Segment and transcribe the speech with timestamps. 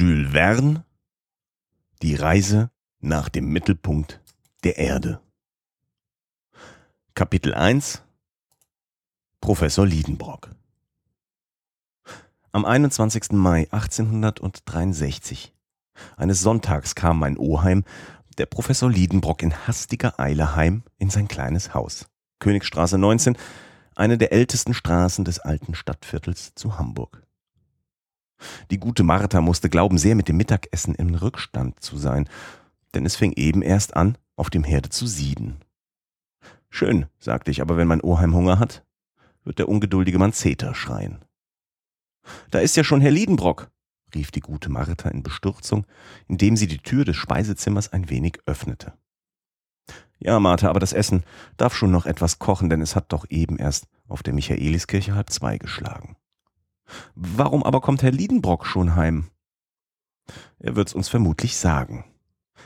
[0.00, 0.86] Jules Verne
[2.00, 4.22] Die Reise nach dem Mittelpunkt
[4.64, 5.20] der Erde
[7.12, 8.00] Kapitel 1
[9.42, 10.52] Professor Liedenbrock
[12.50, 13.32] Am 21.
[13.32, 15.52] Mai 1863,
[16.16, 17.84] eines Sonntags kam mein Oheim,
[18.38, 22.06] der Professor Liedenbrock, in hastiger Eile heim in sein kleines Haus.
[22.38, 23.36] Königstraße 19,
[23.96, 27.22] eine der ältesten Straßen des alten Stadtviertels zu Hamburg.
[28.70, 32.28] Die gute Martha musste glauben, sehr mit dem Mittagessen im Rückstand zu sein,
[32.94, 35.60] denn es fing eben erst an, auf dem Herde zu sieden.
[36.70, 38.84] Schön, sagte ich, aber wenn mein Oheim Hunger hat,
[39.44, 41.24] wird der ungeduldige Mann Zeter schreien.
[42.50, 43.70] Da ist ja schon Herr Liedenbrock,
[44.14, 45.86] rief die gute Martha in Bestürzung,
[46.28, 48.92] indem sie die Tür des Speisezimmers ein wenig öffnete.
[50.18, 51.24] Ja, Martha, aber das Essen
[51.56, 55.30] darf schon noch etwas kochen, denn es hat doch eben erst auf der Michaeliskirche halb
[55.30, 56.16] zwei geschlagen.
[57.14, 59.30] Warum aber kommt Herr Liedenbrock schon heim?
[60.58, 62.04] Er wird's uns vermutlich sagen.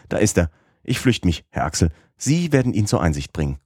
[0.08, 0.50] Da ist er.
[0.82, 1.90] Ich flücht mich, Herr Axel.
[2.16, 3.58] Sie werden ihn zur Einsicht bringen.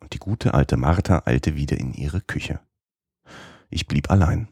[0.00, 2.60] Und die gute alte Martha eilte wieder in ihre Küche.
[3.70, 4.48] Ich blieb allein.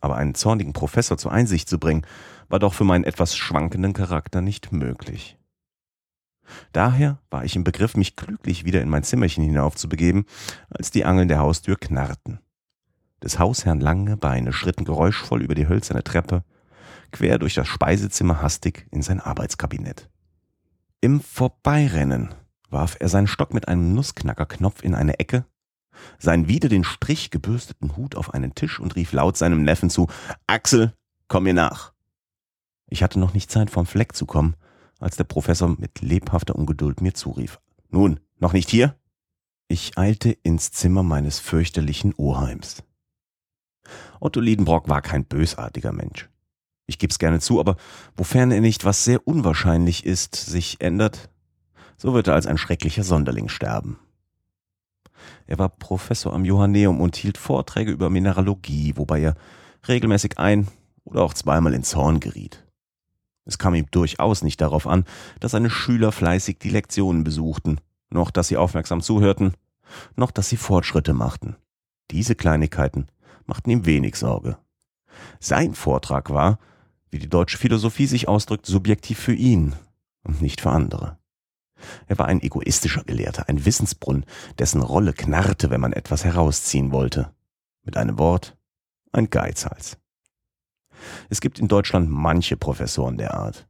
[0.00, 2.06] Aber einen zornigen Professor zur Einsicht zu bringen,
[2.48, 5.38] war doch für meinen etwas schwankenden Charakter nicht möglich.
[6.72, 10.26] Daher war ich im Begriff, mich klüglich wieder in mein Zimmerchen hinaufzubegeben,
[10.68, 12.40] als die Angeln der Haustür knarrten.
[13.22, 16.44] Des Hausherrn lange Beine schritten geräuschvoll über die hölzerne Treppe,
[17.12, 20.08] quer durch das Speisezimmer hastig in sein Arbeitskabinett.
[21.00, 22.34] Im Vorbeirennen
[22.70, 25.46] warf er seinen Stock mit einem Nussknackerknopf in eine Ecke,
[26.18, 30.08] seinen wieder den Strich gebürsteten Hut auf einen Tisch und rief laut seinem Neffen zu
[30.46, 30.92] Axel,
[31.28, 31.92] komm mir nach.
[32.88, 34.54] Ich hatte noch nicht Zeit, vom Fleck zu kommen,
[35.00, 37.60] als der Professor mit lebhafter Ungeduld mir zurief.
[37.88, 38.98] Nun, noch nicht hier?
[39.68, 42.84] Ich eilte ins Zimmer meines fürchterlichen Oheims.
[44.20, 46.28] Otto Liedenbrock war kein bösartiger Mensch.
[46.86, 47.76] Ich geb's gerne zu, aber
[48.16, 51.30] wofern er nicht, was sehr unwahrscheinlich ist, sich ändert,
[51.96, 53.98] so wird er als ein schrecklicher Sonderling sterben.
[55.46, 59.34] Er war Professor am Johanneum und hielt Vorträge über Mineralogie, wobei er
[59.88, 60.68] regelmäßig ein
[61.04, 62.64] oder auch zweimal in Zorn geriet.
[63.44, 65.04] Es kam ihm durchaus nicht darauf an,
[65.40, 67.80] dass seine Schüler fleißig die Lektionen besuchten,
[68.10, 69.54] noch dass sie aufmerksam zuhörten,
[70.16, 71.56] noch dass sie Fortschritte machten.
[72.10, 73.06] Diese Kleinigkeiten
[73.46, 74.58] machten ihm wenig Sorge.
[75.40, 76.58] Sein Vortrag war,
[77.10, 79.74] wie die deutsche Philosophie sich ausdrückt, subjektiv für ihn
[80.22, 81.18] und nicht für andere.
[82.06, 84.24] Er war ein egoistischer Gelehrter, ein Wissensbrunn,
[84.58, 87.32] dessen Rolle knarrte, wenn man etwas herausziehen wollte.
[87.84, 88.56] Mit einem Wort,
[89.12, 89.98] ein Geizhals.
[91.28, 93.68] Es gibt in Deutschland manche Professoren der Art.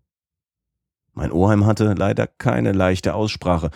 [1.13, 3.71] Mein Oheim hatte leider keine leichte Aussprache,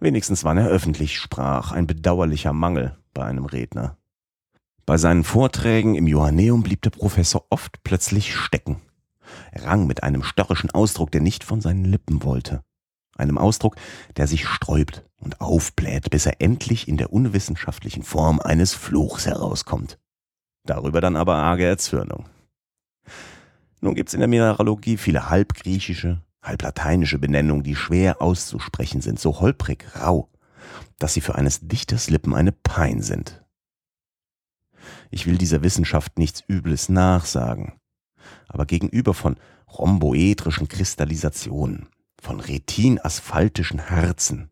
[0.00, 3.96] wenigstens wann er öffentlich sprach, ein bedauerlicher Mangel bei einem Redner.
[4.88, 8.80] Bei seinen Vorträgen im Johanneum blieb der Professor oft plötzlich stecken.
[9.52, 12.62] Er rang mit einem störrischen Ausdruck, der nicht von seinen Lippen wollte.
[13.14, 13.76] Einem Ausdruck,
[14.16, 19.98] der sich sträubt und aufbläht, bis er endlich in der unwissenschaftlichen Form eines Fluchs herauskommt.
[20.64, 22.24] Darüber dann aber arge Erzürnung.
[23.82, 29.84] Nun gibt's in der Mineralogie viele halbgriechische, halblateinische Benennungen, die schwer auszusprechen sind, so holprig,
[30.00, 30.30] rau,
[30.98, 33.44] dass sie für eines Dichters Lippen eine Pein sind.
[35.10, 37.74] Ich will dieser Wissenschaft nichts Übles nachsagen.
[38.48, 39.36] Aber gegenüber von
[39.68, 41.88] rhomboedrischen Kristallisationen,
[42.20, 44.50] von retinasphaltischen Herzen,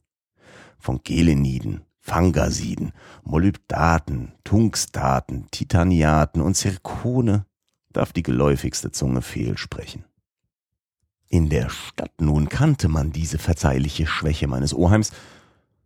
[0.79, 2.93] von Geleniden, Fangasiden,
[3.25, 7.47] Molybdaten, Tungstaten, Titaniaten und Zirkone
[7.93, 10.05] darf die geläufigste Zunge fehlsprechen.
[11.29, 15.11] In der Stadt nun kannte man diese verzeihliche Schwäche meines Oheims,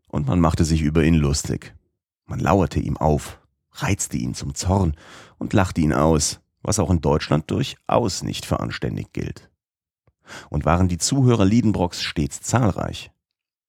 [0.09, 1.75] und man machte sich über ihn lustig.
[2.27, 3.40] Man lauerte ihm auf,
[3.83, 4.97] reizte ihn zum Zorn
[5.39, 9.51] und lachte ihn aus, was auch in Deutschland durchaus nicht für anständig gilt.
[10.49, 13.11] Und waren die Zuhörer Liedenbrocks stets zahlreich,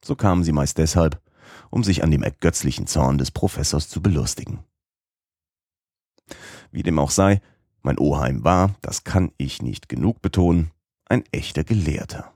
[0.03, 1.21] so kamen sie meist deshalb,
[1.69, 4.63] um sich an dem ergötzlichen Zorn des Professors zu belustigen.
[6.71, 7.41] Wie dem auch sei,
[7.81, 10.71] mein Oheim war, das kann ich nicht genug betonen,
[11.06, 12.33] ein echter Gelehrter.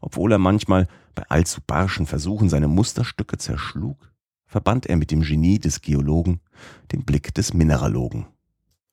[0.00, 3.96] Obwohl er manchmal bei allzu barschen Versuchen seine Musterstücke zerschlug,
[4.54, 6.40] verband er mit dem Genie des Geologen
[6.92, 8.28] den Blick des Mineralogen.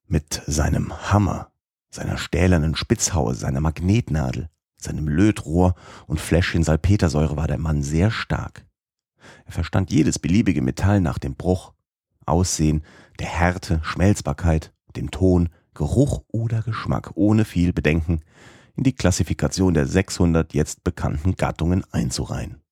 [0.08, 1.52] Mit seinem Hammer,
[1.92, 5.76] seiner stählernen Spitzhaue, seiner Magnetnadel, seinem Lötrohr
[6.08, 8.66] und Fläschchen Salpetersäure war der Mann sehr stark.
[9.46, 11.74] Er verstand jedes beliebige Metall nach dem Bruch,
[12.26, 12.82] Aussehen,
[13.20, 18.22] der Härte, Schmelzbarkeit, dem Ton, Geruch oder Geschmack, ohne viel Bedenken
[18.76, 22.64] in die Klassifikation der 600 jetzt bekannten Gattungen einzureihen.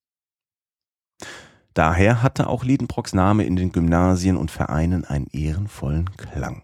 [1.79, 6.63] Daher hatte auch Liedenbrocks Name in den Gymnasien und Vereinen einen ehrenvollen Klang.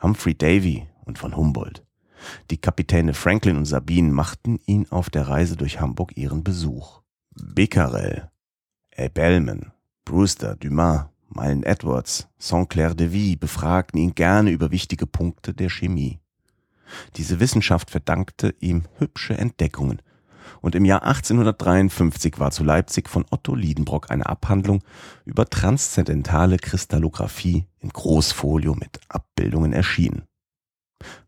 [0.00, 1.84] Humphrey Davy und von Humboldt.
[2.52, 7.02] Die Kapitäne Franklin und Sabine machten ihn auf der Reise durch Hamburg ihren Besuch.
[7.34, 8.30] Becquerel,
[8.96, 9.72] Abelman,
[10.04, 16.20] Brewster, Dumas, Milne Edwards, Saint-Clair de Vie befragten ihn gerne über wichtige Punkte der Chemie.
[17.16, 20.02] Diese Wissenschaft verdankte ihm hübsche Entdeckungen.
[20.60, 24.82] Und im Jahr 1853 war zu Leipzig von Otto Liedenbrock eine Abhandlung
[25.24, 30.24] über transzendentale Kristallographie in Großfolio mit Abbildungen erschienen,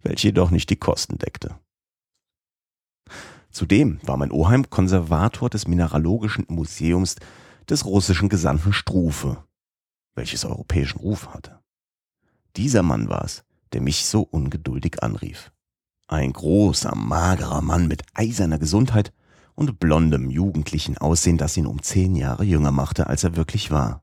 [0.03, 1.59] welche jedoch nicht die Kosten deckte.
[3.51, 7.17] Zudem war mein Oheim Konservator des Mineralogischen Museums
[7.69, 9.45] des russischen Gesandten Struve,
[10.15, 11.59] welches europäischen Ruf hatte.
[12.57, 15.53] Dieser Mann war es, der mich so ungeduldig anrief.
[16.11, 19.13] Ein großer, magerer Mann mit eiserner Gesundheit
[19.55, 24.03] und blondem, jugendlichen Aussehen, das ihn um zehn Jahre jünger machte, als er wirklich war.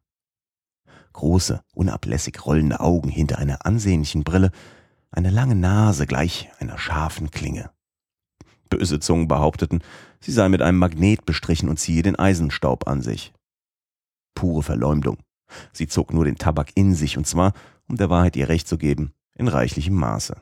[1.13, 4.51] Große, unablässig rollende Augen hinter einer ansehnlichen Brille,
[5.09, 7.71] eine lange Nase gleich einer scharfen Klinge.
[8.69, 9.81] Böse Zungen behaupteten,
[10.19, 13.33] sie sei mit einem Magnet bestrichen und ziehe den Eisenstaub an sich.
[14.35, 15.17] Pure Verleumdung.
[15.73, 17.53] Sie zog nur den Tabak in sich, und zwar,
[17.87, 20.35] um der Wahrheit ihr Recht zu geben, in reichlichem Maße.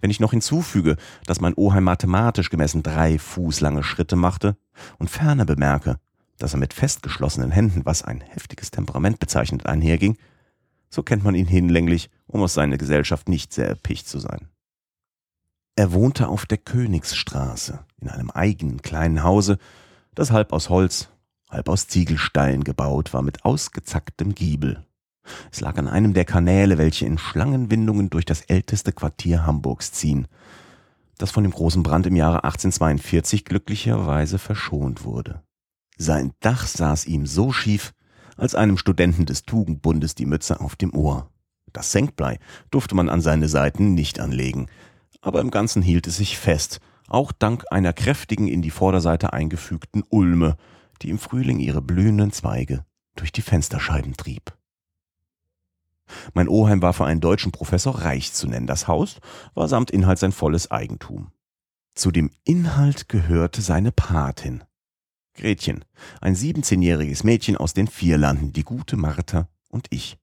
[0.00, 4.56] Wenn ich noch hinzufüge, dass mein Oheim mathematisch gemessen drei Fuß lange Schritte machte
[4.98, 5.98] und ferner bemerke,
[6.38, 10.16] dass er mit festgeschlossenen Händen, was ein heftiges Temperament bezeichnet, einherging,
[10.90, 14.48] so kennt man ihn hinlänglich, um aus seiner Gesellschaft nicht sehr erpicht zu sein.
[15.76, 19.58] Er wohnte auf der Königsstraße in einem eigenen kleinen Hause,
[20.14, 21.08] das halb aus Holz,
[21.50, 24.84] halb aus Ziegelstein gebaut war mit ausgezacktem Giebel.
[25.50, 30.26] Es lag an einem der Kanäle, welche in Schlangenwindungen durch das älteste Quartier Hamburgs ziehen,
[31.18, 35.42] das von dem großen Brand im Jahre 1842 glücklicherweise verschont wurde.
[35.96, 37.92] Sein Dach saß ihm so schief,
[38.36, 41.30] als einem Studenten des Tugendbundes die Mütze auf dem Ohr.
[41.72, 42.38] Das Senkblei
[42.70, 44.66] durfte man an seine Seiten nicht anlegen,
[45.20, 50.02] aber im Ganzen hielt es sich fest, auch dank einer kräftigen in die Vorderseite eingefügten
[50.08, 50.56] Ulme,
[51.02, 52.84] die im Frühling ihre blühenden Zweige
[53.16, 54.52] durch die Fensterscheiben trieb.
[56.32, 58.66] Mein Oheim war für einen deutschen Professor reich zu nennen.
[58.66, 59.20] Das Haus
[59.54, 61.32] war samt Inhalt sein volles Eigentum.
[61.94, 64.64] Zu dem Inhalt gehörte seine Patin.
[65.34, 65.84] Gretchen,
[66.20, 70.18] ein 17-jähriges Mädchen aus den Vierlanden, die gute Martha und ich.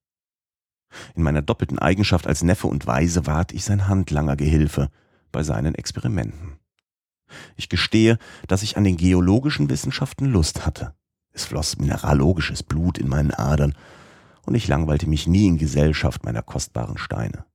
[1.16, 4.90] In meiner doppelten Eigenschaft als Neffe und Weise ward ich sein handlanger Gehilfe
[5.32, 6.60] bei seinen Experimenten.
[7.56, 8.18] Ich gestehe,
[8.48, 10.94] dass ich an den geologischen Wissenschaften Lust hatte.
[11.32, 13.74] Es floss mineralogisches Blut in meinen Adern
[14.46, 17.46] und ich langweilte mich nie in Gesellschaft meiner kostbaren Steine.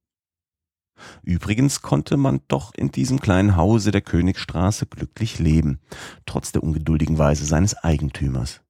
[1.22, 5.80] Übrigens konnte man doch in diesem kleinen Hause der Königstraße glücklich leben,
[6.24, 8.62] trotz der ungeduldigen Weise seines Eigentümers.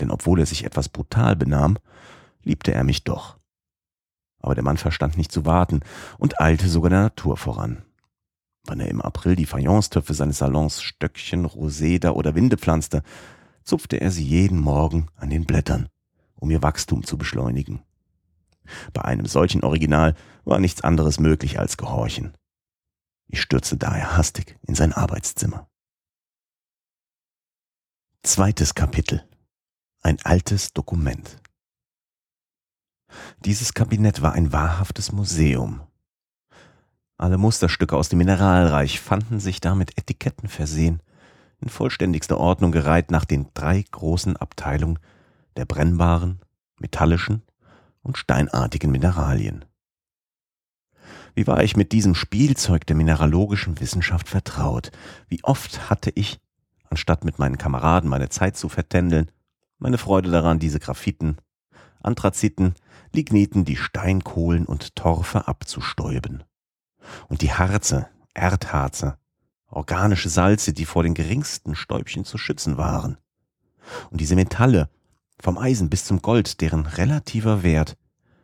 [0.00, 1.78] Denn obwohl er sich etwas brutal benahm,
[2.42, 3.38] liebte er mich doch.
[4.40, 5.80] Aber der Mann verstand nicht zu warten
[6.18, 7.84] und eilte sogar der Natur voran.
[8.64, 13.02] Wann er im April die Fayencetöpfe seines Salons Stöckchen, Roseda oder Winde pflanzte,
[13.64, 15.88] zupfte er sie jeden Morgen an den Blättern
[16.42, 17.82] um ihr Wachstum zu beschleunigen.
[18.92, 22.36] Bei einem solchen Original war nichts anderes möglich als gehorchen.
[23.28, 25.68] Ich stürzte daher hastig in sein Arbeitszimmer.
[28.24, 29.24] Zweites Kapitel.
[30.02, 31.40] Ein altes Dokument.
[33.44, 35.80] Dieses Kabinett war ein wahrhaftes Museum.
[37.18, 41.02] Alle Musterstücke aus dem Mineralreich fanden sich da mit Etiketten versehen,
[41.60, 44.98] in vollständigster Ordnung gereiht nach den drei großen Abteilungen
[45.56, 46.40] der brennbaren,
[46.78, 47.42] metallischen
[48.02, 49.64] und steinartigen Mineralien.
[51.34, 54.90] Wie war ich mit diesem Spielzeug der mineralogischen Wissenschaft vertraut?
[55.28, 56.40] Wie oft hatte ich,
[56.90, 59.30] anstatt mit meinen Kameraden meine Zeit zu vertändeln,
[59.78, 61.38] meine Freude daran, diese Graphiten,
[62.02, 62.74] Anthraziten,
[63.12, 66.44] Ligniten, die Steinkohlen und Torfe abzustäuben.
[67.28, 69.18] Und die Harze, Erdharze,
[69.68, 73.18] organische Salze, die vor den geringsten Stäubchen zu schützen waren.
[74.10, 74.88] Und diese Metalle,
[75.42, 77.96] vom Eisen bis zum Gold, deren relativer Wert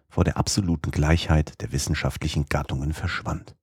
[0.08, 3.54] vor der absoluten Gleichheit der wissenschaftlichen Gattungen verschwand.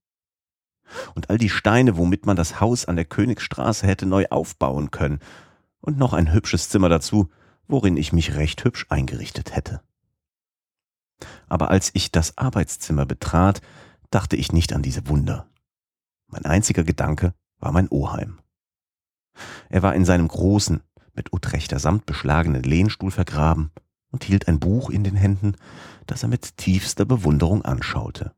[1.15, 5.19] Und all die Steine, womit man das Haus an der Königsstraße hätte neu aufbauen können,
[5.81, 7.29] und noch ein hübsches Zimmer dazu,
[7.67, 9.81] worin ich mich recht hübsch eingerichtet hätte.
[11.49, 13.61] Aber als ich das Arbeitszimmer betrat,
[14.11, 15.47] dachte ich nicht an diese Wunder.
[16.27, 18.39] Mein einziger Gedanke war mein Oheim.
[19.69, 20.81] Er war in seinem großen,
[21.15, 23.71] mit Utrechter Samt beschlagenen Lehnstuhl vergraben
[24.11, 25.55] und hielt ein Buch in den Händen,
[26.07, 28.33] das er mit tiefster Bewunderung anschaute.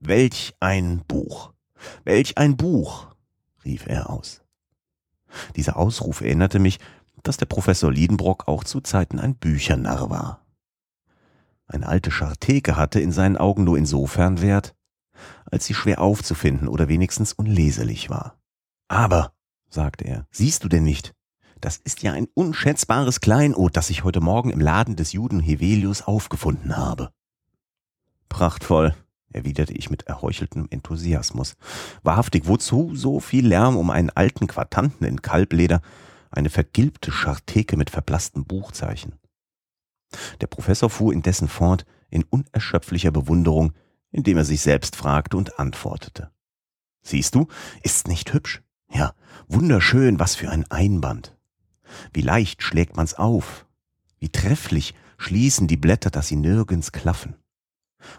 [0.00, 1.52] Welch ein Buch!
[2.04, 3.08] Welch ein Buch!
[3.64, 4.42] rief er aus.
[5.56, 6.78] Dieser Ausruf erinnerte mich,
[7.22, 10.46] dass der Professor Liedenbrock auch zu Zeiten ein Büchernarr war.
[11.66, 14.76] Eine alte Scharteke hatte in seinen Augen nur insofern Wert,
[15.50, 18.38] als sie schwer aufzufinden oder wenigstens unleserlich war.
[18.88, 19.32] Aber,
[19.68, 21.15] sagte er, siehst du denn nicht?
[21.60, 26.02] Das ist ja ein unschätzbares Kleinod, das ich heute Morgen im Laden des Juden Hevelius
[26.02, 27.10] aufgefunden habe.
[28.28, 28.94] Prachtvoll,
[29.32, 31.54] erwiderte ich mit erheucheltem Enthusiasmus.
[32.02, 35.80] Wahrhaftig, wozu so viel Lärm um einen alten Quartanten in Kalbleder,
[36.30, 39.14] eine vergilbte Scharteke mit verblassten Buchzeichen?
[40.40, 43.72] Der Professor fuhr indessen fort in unerschöpflicher Bewunderung,
[44.10, 46.30] indem er sich selbst fragte und antwortete.
[47.02, 47.46] Siehst du,
[47.82, 48.62] ist's nicht hübsch?
[48.92, 49.14] Ja,
[49.48, 51.35] wunderschön, was für ein Einband.
[52.12, 53.66] Wie leicht schlägt man's auf.
[54.18, 57.36] Wie trefflich schließen die Blätter, dass sie nirgends klaffen.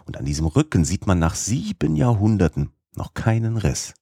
[0.04, 3.94] Und an diesem Rücken sieht man nach sieben Jahrhunderten noch keinen Riss.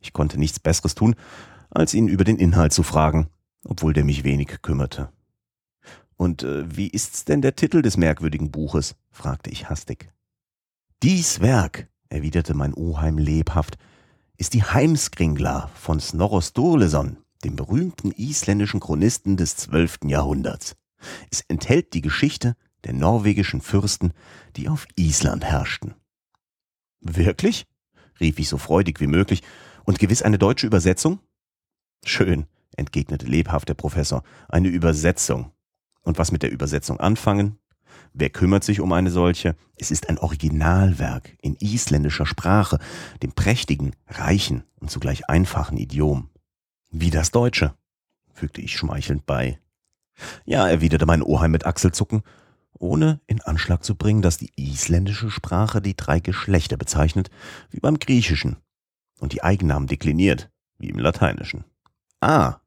[0.00, 1.14] Ich konnte nichts Besseres tun,
[1.70, 3.28] als ihn über den Inhalt zu fragen,
[3.64, 5.12] obwohl der mich wenig kümmerte.
[6.16, 8.94] Und äh, wie ist's denn der Titel des merkwürdigen Buches?
[9.10, 10.12] fragte ich hastig.
[11.02, 13.76] Dies Werk, erwiderte mein Oheim lebhaft,
[14.36, 20.76] ist die Heimskringla von Snorro Sturleson, dem berühmten isländischen Chronisten des zwölften Jahrhunderts.
[21.30, 24.12] Es enthält die Geschichte der norwegischen Fürsten,
[24.56, 25.94] die auf Island herrschten.
[27.00, 27.66] Wirklich?
[28.20, 29.42] rief ich so freudig wie möglich.
[29.84, 31.20] Und gewiss eine deutsche Übersetzung?
[32.04, 32.46] Schön,
[32.76, 34.22] entgegnete lebhaft der Professor.
[34.48, 35.52] Eine Übersetzung.
[36.02, 37.58] Und was mit der Übersetzung anfangen?
[38.12, 39.56] Wer kümmert sich um eine solche?
[39.76, 42.78] Es ist ein Originalwerk in isländischer Sprache,
[43.22, 46.30] dem prächtigen, reichen und zugleich einfachen Idiom.
[46.96, 47.74] Wie das Deutsche,
[48.32, 49.58] fügte ich schmeichelnd bei.
[50.44, 52.22] Ja, erwiderte mein Oheim mit Achselzucken,
[52.72, 57.30] ohne in Anschlag zu bringen, dass die isländische Sprache die drei Geschlechter bezeichnet,
[57.70, 58.58] wie beim Griechischen,
[59.18, 61.64] und die Eigennamen dekliniert, wie im Lateinischen.
[62.20, 62.60] Ah,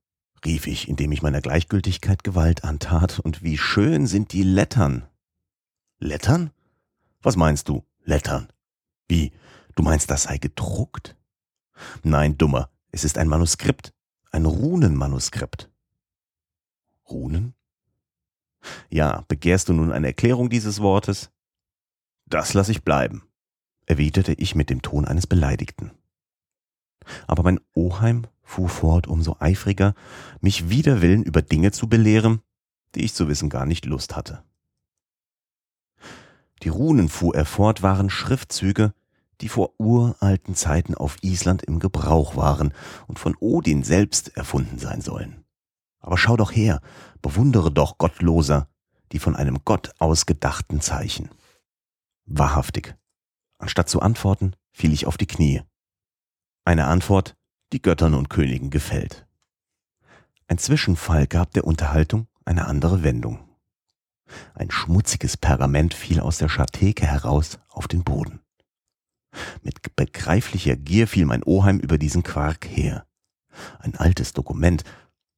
[0.43, 5.07] rief ich, indem ich meiner Gleichgültigkeit Gewalt antat, und wie schön sind die Lettern.
[6.00, 6.51] Lettern?
[7.22, 8.50] Was meinst du, Lettern?
[9.07, 9.31] Wie,
[9.77, 11.15] du meinst, das sei gedruckt?
[12.03, 13.93] Nein, dummer, es ist ein Manuskript,
[14.38, 15.70] ein Runenmanuskript.
[17.10, 17.56] Runen?
[18.89, 21.32] Ja, begehrst du nun eine Erklärung dieses Wortes?
[22.27, 23.24] Das lasse ich bleiben,
[23.88, 25.91] erwiderte ich mit dem Ton eines Beleidigten.
[27.25, 29.96] Aber mein Oheim fuhr fort umso eifriger,
[30.39, 32.41] mich wider Willen über Dinge zu belehren,
[32.94, 34.44] die ich zu wissen gar nicht Lust hatte.
[36.62, 38.94] Die Runen, fuhr er fort, waren Schriftzüge,
[39.41, 42.74] die vor uralten Zeiten auf Island im Gebrauch waren
[43.08, 45.44] und von Odin selbst erfunden sein sollen.
[46.00, 46.82] Aber schau doch her,
[47.22, 48.70] bewundere doch Gottloser,
[49.12, 51.29] die von einem Gott ausgedachten Zeichen.
[52.25, 52.96] Wahrhaftig.
[53.58, 55.63] Anstatt zu antworten, fiel ich auf die Knie.
[56.65, 57.36] Eine Antwort,
[57.74, 59.27] die Göttern und Königen gefällt.
[60.48, 63.39] Ein Zwischenfall gab der Unterhaltung eine andere Wendung.
[64.53, 68.41] Ein schmutziges Pergament fiel aus der Schartheke heraus auf den Boden.
[69.62, 73.06] Mit begreiflicher Gier fiel mein Oheim über diesen Quark her.
[73.79, 74.84] Ein altes Dokument,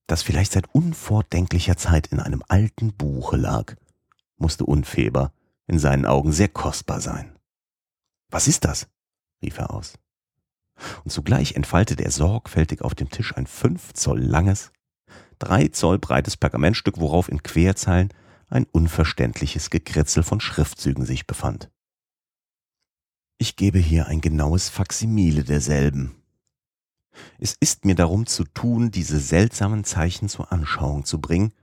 [0.08, 3.76] das vielleicht seit unvordenklicher Zeit in einem alten Buche lag,
[4.38, 5.32] musste Unfeber
[5.68, 7.38] in seinen Augen sehr kostbar sein.
[8.30, 8.88] Was ist das?
[9.42, 9.94] rief er aus.
[11.04, 14.72] Und zugleich entfaltete er sorgfältig auf dem Tisch ein fünf Zoll langes,
[15.38, 18.10] drei Zoll breites Pergamentstück, worauf in Querzeilen
[18.50, 21.70] ein unverständliches Gekritzel von Schriftzügen sich befand.
[23.42, 26.14] Ich gebe hier ein genaues Faksimile derselben.
[27.40, 31.54] Es ist mir darum zu tun, diese seltsamen Zeichen zur Anschauung zu bringen,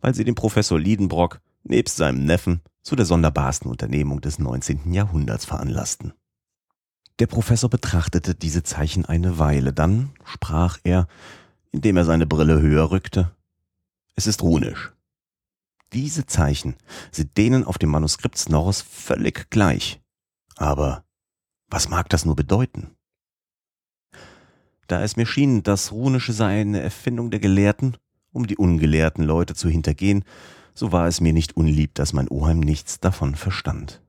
[0.00, 4.94] weil sie den Professor Liedenbrock nebst seinem Neffen zu der sonderbarsten Unternehmung des 19.
[4.94, 6.14] Jahrhunderts veranlassten.
[7.18, 11.06] Der Professor betrachtete diese Zeichen eine Weile, dann sprach er,
[11.70, 13.30] indem er seine Brille höher rückte,
[14.16, 14.94] es ist runisch.
[15.92, 16.76] Diese Zeichen
[17.12, 20.00] sind denen auf dem Manuskript Snorros völlig gleich.
[20.56, 21.04] Aber
[21.68, 22.96] was mag das nur bedeuten?
[24.86, 27.96] Da es mir schien, das Runische sei eine Erfindung der Gelehrten,
[28.32, 30.24] um die ungelehrten Leute zu hintergehen,
[30.74, 34.02] so war es mir nicht unlieb, dass mein Oheim nichts davon verstand.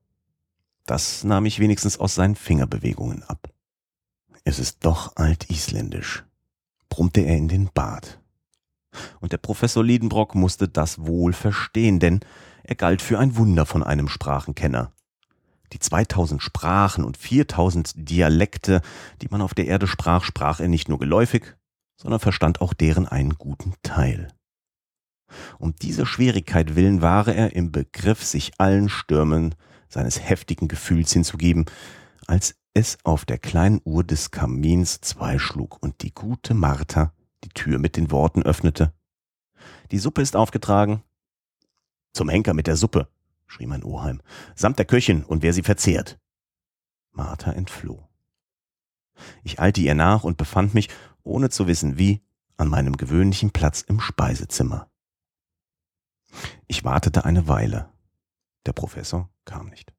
[0.86, 3.52] Das nahm ich wenigstens aus seinen Fingerbewegungen ab.
[4.44, 6.24] Es ist doch altisländisch,
[6.90, 8.20] brummte er in den Bart.
[9.20, 12.20] Und der Professor Liedenbrock musste das wohl verstehen, denn
[12.64, 14.92] er galt für ein Wunder von einem Sprachenkenner.
[15.74, 18.82] Die 2000 Sprachen und 4000 Dialekte,
[19.22, 21.56] die man auf der Erde sprach, sprach er nicht nur geläufig,
[21.98, 24.28] sondern verstand auch deren einen guten Teil.
[25.58, 29.56] Um dieser Schwierigkeit willen war er im Begriff, sich allen Stürmen
[29.90, 31.66] seines heftigen Gefühls hinzugeben,
[32.28, 37.50] als es auf der kleinen Uhr des Kamins zwei schlug und die gute Martha die
[37.50, 38.94] Tür mit den Worten öffnete.
[39.92, 41.04] Die Suppe ist aufgetragen.
[42.14, 43.08] Zum Henker mit der Suppe,
[43.48, 44.22] schrie mein Oheim,
[44.56, 46.20] samt der Köchin und wer sie verzehrt.
[47.12, 48.08] Martha entfloh.
[49.44, 50.90] Ich eilte ihr nach und befand mich,
[51.24, 52.22] ohne zu wissen wie,
[52.58, 54.90] an meinem gewöhnlichen Platz im Speisezimmer.
[56.68, 57.90] Ich wartete eine Weile.
[58.66, 59.94] Der Professor kam nicht.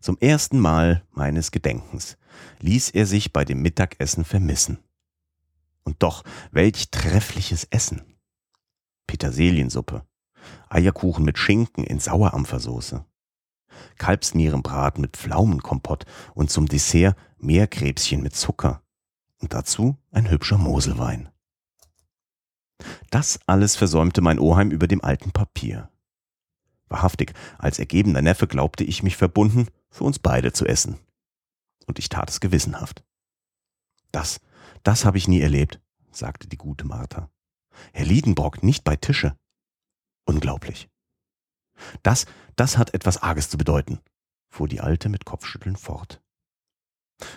[0.00, 2.16] Zum ersten Mal meines Gedenkens
[2.60, 4.78] ließ er sich bei dem Mittagessen vermissen.
[5.82, 8.02] Und doch, welch treffliches Essen.
[9.06, 10.06] Petersiliensuppe,
[10.68, 13.04] Eierkuchen mit Schinken in Sauerampfersoße,
[13.98, 18.82] Kalbsnierenbraten mit Pflaumenkompott und zum Dessert Meerkrebschen mit Zucker
[19.40, 21.28] und dazu ein hübscher Moselwein.
[23.10, 25.90] Das alles versäumte mein Oheim über dem alten Papier.
[26.88, 30.98] Wahrhaftig, als ergebener Neffe glaubte ich mich verbunden, für uns beide zu essen.
[31.86, 33.04] Und ich tat es gewissenhaft.
[34.12, 34.40] Das,
[34.82, 37.30] das habe ich nie erlebt, sagte die gute Martha.
[37.92, 39.36] Herr Liedenbrock nicht bei Tische.
[40.24, 40.88] Unglaublich.
[42.02, 42.26] Das,
[42.56, 44.00] das hat etwas Arges zu bedeuten,
[44.48, 46.22] fuhr die Alte mit Kopfschütteln fort.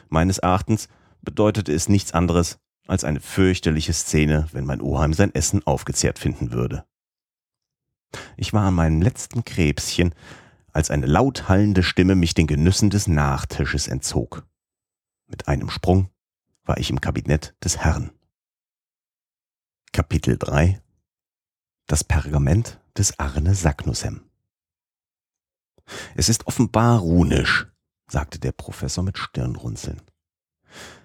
[0.09, 0.87] Meines Erachtens
[1.21, 6.51] bedeutete es nichts anderes als eine fürchterliche Szene, wenn mein Oheim sein Essen aufgezehrt finden
[6.51, 6.85] würde.
[8.37, 10.15] Ich war an meinem letzten Krebschen,
[10.71, 14.47] als eine laut hallende Stimme mich den Genüssen des Nachtisches entzog.
[15.27, 16.09] Mit einem Sprung
[16.63, 18.11] war ich im Kabinett des Herrn.
[19.91, 20.79] Kapitel 3
[21.89, 24.29] Das Pergament des Arne Saknussem
[26.15, 27.67] Es ist offenbar runisch,
[28.11, 30.01] sagte der Professor mit Stirnrunzeln.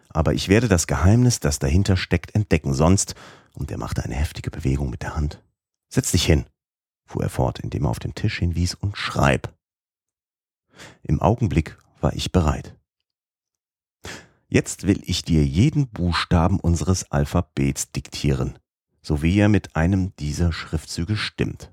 [0.08, 3.14] Aber ich werde das Geheimnis, das dahinter steckt, entdecken, sonst,
[3.54, 5.40] und er machte eine heftige Bewegung mit der Hand.
[5.88, 6.46] Setz dich hin,
[7.06, 9.54] fuhr er fort, indem er auf den Tisch hinwies, und schreib.
[11.04, 12.76] Im Augenblick war ich bereit.
[14.48, 18.58] Jetzt will ich dir jeden Buchstaben unseres Alphabets diktieren,
[19.02, 21.72] so wie er mit einem dieser Schriftzüge stimmt.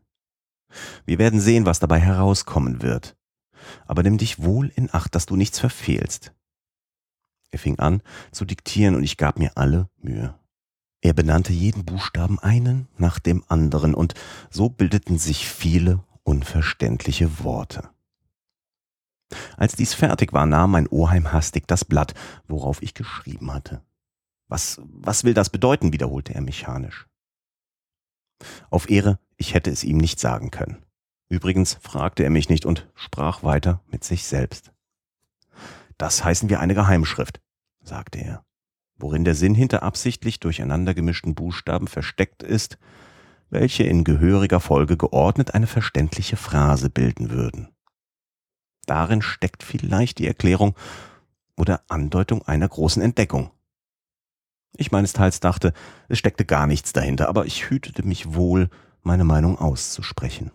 [1.05, 3.15] Wir werden sehen, was dabei herauskommen wird.
[3.85, 6.33] Aber nimm dich wohl in Acht, dass du nichts verfehlst.
[7.51, 10.35] Er fing an zu diktieren und ich gab mir alle Mühe.
[11.01, 14.13] Er benannte jeden Buchstaben einen nach dem anderen und
[14.49, 17.89] so bildeten sich viele unverständliche Worte.
[19.57, 22.13] Als dies fertig war, nahm mein Oheim hastig das Blatt,
[22.47, 23.81] worauf ich geschrieben hatte.
[24.47, 25.93] Was, was will das bedeuten?
[25.93, 27.07] wiederholte er mechanisch.
[28.69, 30.83] Auf Ehre, ich hätte es ihm nicht sagen können.
[31.29, 34.71] Übrigens fragte er mich nicht und sprach weiter mit sich selbst.
[35.97, 37.41] Das heißen wir eine Geheimschrift,
[37.83, 38.43] sagte er,
[38.97, 42.77] worin der Sinn hinter absichtlich durcheinander gemischten Buchstaben versteckt ist,
[43.49, 47.69] welche in gehöriger Folge geordnet eine verständliche Phrase bilden würden.
[48.85, 50.75] Darin steckt vielleicht die Erklärung
[51.55, 53.51] oder Andeutung einer großen Entdeckung.
[54.77, 55.73] Ich meinesteils dachte,
[56.07, 58.69] es steckte gar nichts dahinter, aber ich hütete mich wohl,
[59.01, 60.51] meine Meinung auszusprechen.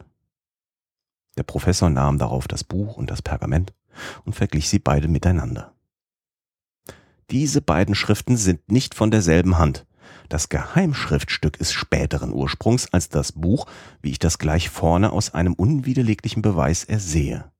[1.36, 3.74] Der Professor nahm darauf das Buch und das Pergament
[4.24, 5.72] und verglich sie beide miteinander.
[7.30, 9.86] Diese beiden Schriften sind nicht von derselben Hand.
[10.28, 13.66] Das Geheimschriftstück ist späteren Ursprungs als das Buch,
[14.00, 17.50] wie ich das gleich vorne aus einem unwiderleglichen Beweis ersehe.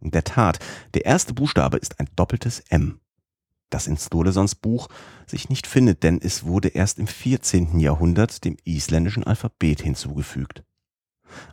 [0.00, 0.58] In der Tat,
[0.94, 3.00] der erste Buchstabe ist ein doppeltes M
[3.70, 4.88] das in Stolesons Buch
[5.26, 7.78] sich nicht findet, denn es wurde erst im 14.
[7.78, 10.64] Jahrhundert dem isländischen Alphabet hinzugefügt.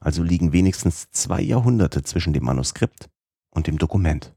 [0.01, 3.09] Also liegen wenigstens zwei Jahrhunderte zwischen dem Manuskript
[3.51, 4.35] und dem Dokument.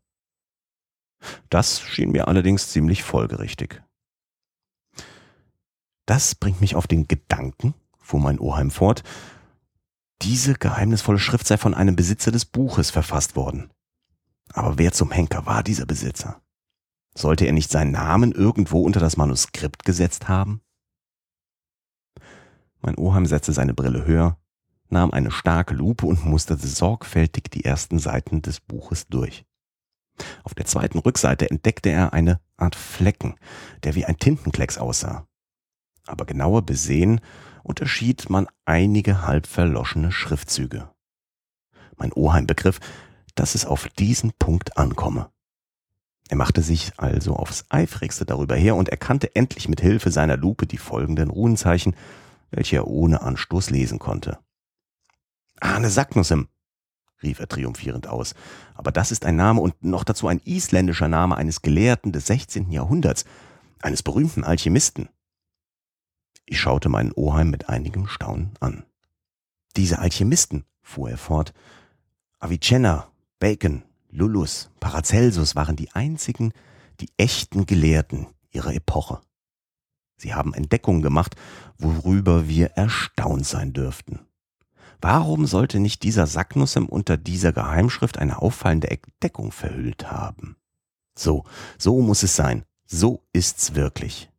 [1.48, 3.82] Das schien mir allerdings ziemlich folgerichtig.
[6.06, 9.02] Das bringt mich auf den Gedanken, fuhr mein Oheim fort,
[10.22, 13.70] diese geheimnisvolle Schrift sei von einem Besitzer des Buches verfasst worden.
[14.52, 16.42] Aber wer zum Henker war dieser Besitzer?
[17.14, 20.60] Sollte er nicht seinen Namen irgendwo unter das Manuskript gesetzt haben?
[22.80, 24.38] Mein Oheim setzte seine Brille höher,
[24.88, 29.44] nahm eine starke Lupe und musterte sorgfältig die ersten Seiten des Buches durch.
[30.44, 33.36] Auf der zweiten Rückseite entdeckte er eine Art Flecken,
[33.82, 35.26] der wie ein Tintenklecks aussah.
[36.06, 37.20] Aber genauer besehen
[37.62, 40.90] unterschied man einige halb verloschene Schriftzüge.
[41.96, 42.80] Mein Oheim begriff,
[43.34, 45.30] dass es auf diesen Punkt ankomme.
[46.30, 50.64] Er machte sich also aufs eifrigste darüber her und erkannte endlich mit Hilfe seiner Lupe
[50.64, 51.96] die folgenden Runenzeichen,
[52.52, 54.38] welche er ohne Anstoß lesen konnte.
[55.58, 56.46] Arne Saknussem,
[57.20, 58.36] rief er triumphierend aus.
[58.74, 62.70] Aber das ist ein Name und noch dazu ein isländischer Name eines Gelehrten des 16.
[62.70, 63.24] Jahrhunderts,
[63.82, 65.08] eines berühmten Alchemisten.
[66.46, 68.84] Ich schaute meinen Oheim mit einigem Staunen an.
[69.76, 71.52] Diese Alchemisten, fuhr er fort,
[72.38, 73.08] Avicenna,
[73.40, 76.52] Bacon, Lullus, Paracelsus waren die einzigen,
[77.00, 79.20] die echten Gelehrten ihrer Epoche.
[80.16, 81.36] Sie haben Entdeckungen gemacht,
[81.78, 84.20] worüber wir erstaunt sein dürften.
[85.00, 90.56] Warum sollte nicht dieser Sacknussem unter dieser Geheimschrift eine auffallende Entdeckung verhüllt haben?
[91.16, 91.44] So,
[91.78, 92.64] so muss es sein.
[92.86, 94.30] So ist's wirklich.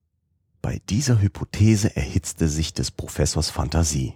[0.62, 4.14] Bei dieser Hypothese erhitzte sich des Professors Fantasie.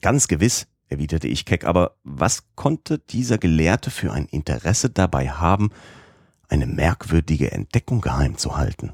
[0.00, 5.70] Ganz gewiss, erwiderte ich keck, aber was konnte dieser Gelehrte für ein Interesse dabei haben,
[6.48, 8.92] eine merkwürdige Entdeckung geheim zu halten?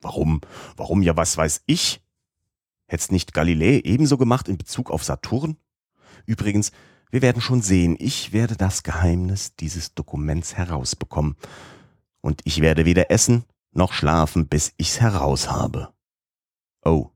[0.00, 0.40] Warum,
[0.76, 2.02] warum ja, was weiß ich?
[2.86, 5.56] Hätt's nicht Galilei ebenso gemacht in Bezug auf Saturn?
[6.26, 6.72] Übrigens,
[7.10, 11.36] wir werden schon sehen, ich werde das Geheimnis dieses Dokuments herausbekommen.
[12.20, 15.92] Und ich werde weder essen noch schlafen, bis ich's heraus habe.
[16.84, 17.10] Oh,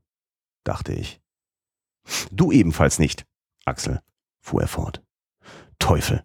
[0.63, 1.21] dachte ich.
[2.31, 3.25] Du ebenfalls nicht,
[3.67, 4.01] Axel,
[4.39, 5.03] fuhr er fort.
[5.79, 6.23] Teufel,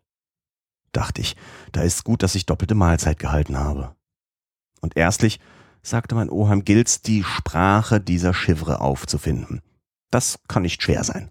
[0.93, 1.37] dachte ich,
[1.73, 3.95] da ist's gut, dass ich doppelte Mahlzeit gehalten habe.
[4.81, 5.41] Und erstlich
[5.83, 9.61] sagte mein Oheim Gilz, die Sprache dieser Chiffre aufzufinden.
[10.11, 11.31] Das kann nicht schwer sein.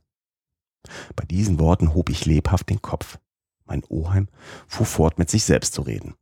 [1.15, 3.19] Bei diesen Worten hob ich lebhaft den Kopf.
[3.65, 4.27] Mein Oheim
[4.67, 6.15] fuhr fort, mit sich selbst zu reden.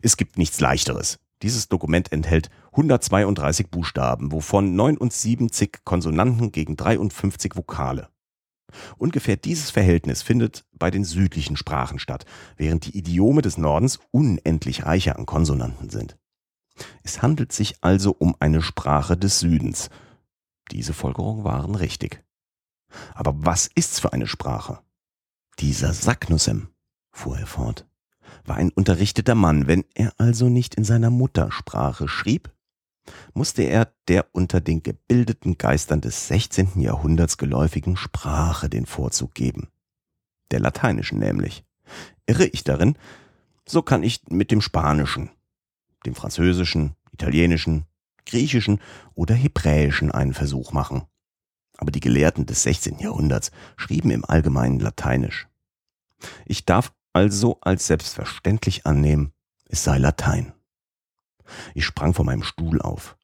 [0.00, 1.18] Es gibt nichts Leichteres.
[1.42, 8.08] Dieses Dokument enthält 132 Buchstaben, wovon 79 Konsonanten gegen 53 Vokale.
[8.98, 12.24] Ungefähr dieses Verhältnis findet bei den südlichen Sprachen statt,
[12.56, 16.16] während die Idiome des Nordens unendlich reicher an Konsonanten sind.
[17.02, 19.90] Es handelt sich also um eine Sprache des Südens.
[20.70, 22.24] Diese Folgerungen waren richtig.
[23.14, 24.80] Aber was ist's für eine Sprache?
[25.58, 26.68] Dieser Saknussem,
[27.10, 27.86] fuhr er fort,
[28.44, 29.66] war ein unterrichteter Mann.
[29.66, 32.50] Wenn er also nicht in seiner Muttersprache schrieb,
[33.34, 36.80] musste er der unter den gebildeten Geistern des 16.
[36.80, 39.68] Jahrhunderts geläufigen Sprache den Vorzug geben.
[40.50, 41.64] Der lateinischen nämlich.
[42.26, 42.96] Irre ich darin,
[43.66, 45.30] so kann ich mit dem Spanischen,
[46.06, 47.86] dem Französischen, Italienischen,
[48.26, 48.80] Griechischen
[49.14, 51.02] oder Hebräischen einen Versuch machen.
[51.78, 52.98] Aber die Gelehrten des 16.
[52.98, 55.48] Jahrhunderts schrieben im Allgemeinen Lateinisch.
[56.46, 59.32] Ich darf also als selbstverständlich annehmen,
[59.66, 60.52] es sei Latein.
[61.74, 63.16] Ich sprang von meinem Stuhl auf.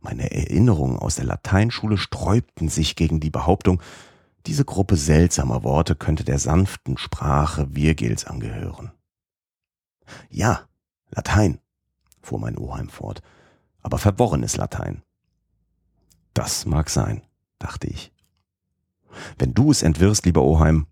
[0.00, 3.82] Meine Erinnerungen aus der Lateinschule sträubten sich gegen die Behauptung,
[4.46, 8.92] diese Gruppe seltsamer Worte könnte der sanften Sprache Virgils angehören.
[10.30, 10.68] Ja,
[11.10, 11.58] Latein,
[12.22, 13.22] fuhr mein Oheim fort,
[13.82, 15.02] aber verworrenes Latein.
[16.32, 17.22] Das mag sein,
[17.58, 18.12] dachte ich.
[19.38, 20.86] Wenn du es entwirrst, lieber Oheim,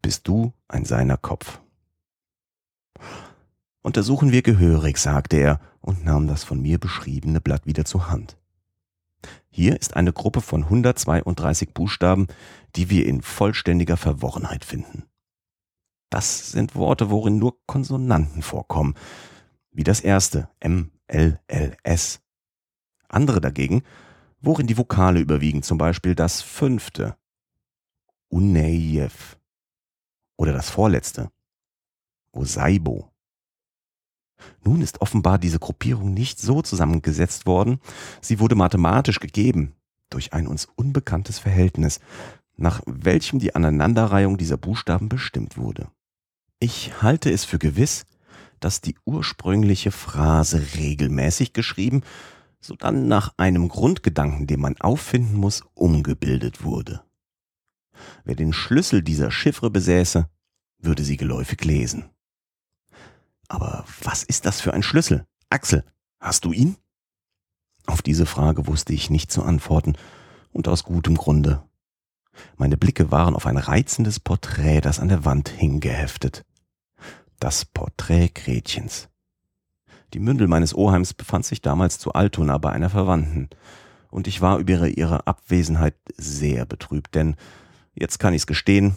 [0.00, 1.60] bist du ein seiner Kopf.
[3.82, 8.36] Untersuchen wir gehörig, sagte er und nahm das von mir beschriebene Blatt wieder zur Hand.
[9.50, 12.28] Hier ist eine Gruppe von 132 Buchstaben,
[12.76, 15.04] die wir in vollständiger Verworrenheit finden.
[16.10, 18.94] Das sind Worte, worin nur Konsonanten vorkommen,
[19.70, 22.20] wie das erste M, L, L, S.
[23.08, 23.82] Andere dagegen,
[24.40, 27.16] worin die Vokale überwiegen, zum Beispiel das fünfte,
[28.28, 29.36] Unejev.
[30.36, 31.30] Oder das vorletzte,
[32.32, 33.11] Osaibo.
[34.64, 37.80] Nun ist offenbar diese Gruppierung nicht so zusammengesetzt worden,
[38.20, 39.74] sie wurde mathematisch gegeben,
[40.10, 42.00] durch ein uns unbekanntes Verhältnis,
[42.56, 45.88] nach welchem die Aneinanderreihung dieser Buchstaben bestimmt wurde.
[46.60, 48.04] Ich halte es für gewiss,
[48.60, 52.02] dass die ursprüngliche Phrase regelmäßig geschrieben,
[52.60, 57.02] sodann nach einem Grundgedanken, den man auffinden muss, umgebildet wurde.
[58.24, 60.28] Wer den Schlüssel dieser Chiffre besäße,
[60.78, 62.11] würde sie geläufig lesen.
[63.52, 65.26] Aber was ist das für ein Schlüssel?
[65.50, 65.84] Axel,
[66.20, 66.76] hast du ihn?
[67.84, 69.94] Auf diese Frage wusste ich nicht zu antworten,
[70.52, 71.62] und aus gutem Grunde.
[72.56, 76.44] Meine Blicke waren auf ein reizendes Porträt, das an der Wand hing, geheftet
[77.42, 79.08] das Porträt Gretchens.
[80.14, 83.50] Die Mündel meines Oheims befand sich damals zu Altona bei einer Verwandten,
[84.10, 87.34] und ich war über ihre Abwesenheit sehr betrübt, denn,
[87.94, 88.94] jetzt kann ich's gestehen,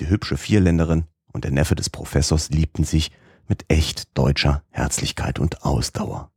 [0.00, 3.12] die hübsche Vierländerin und der Neffe des Professors liebten sich
[3.48, 6.30] mit echt deutscher Herzlichkeit und Ausdauer.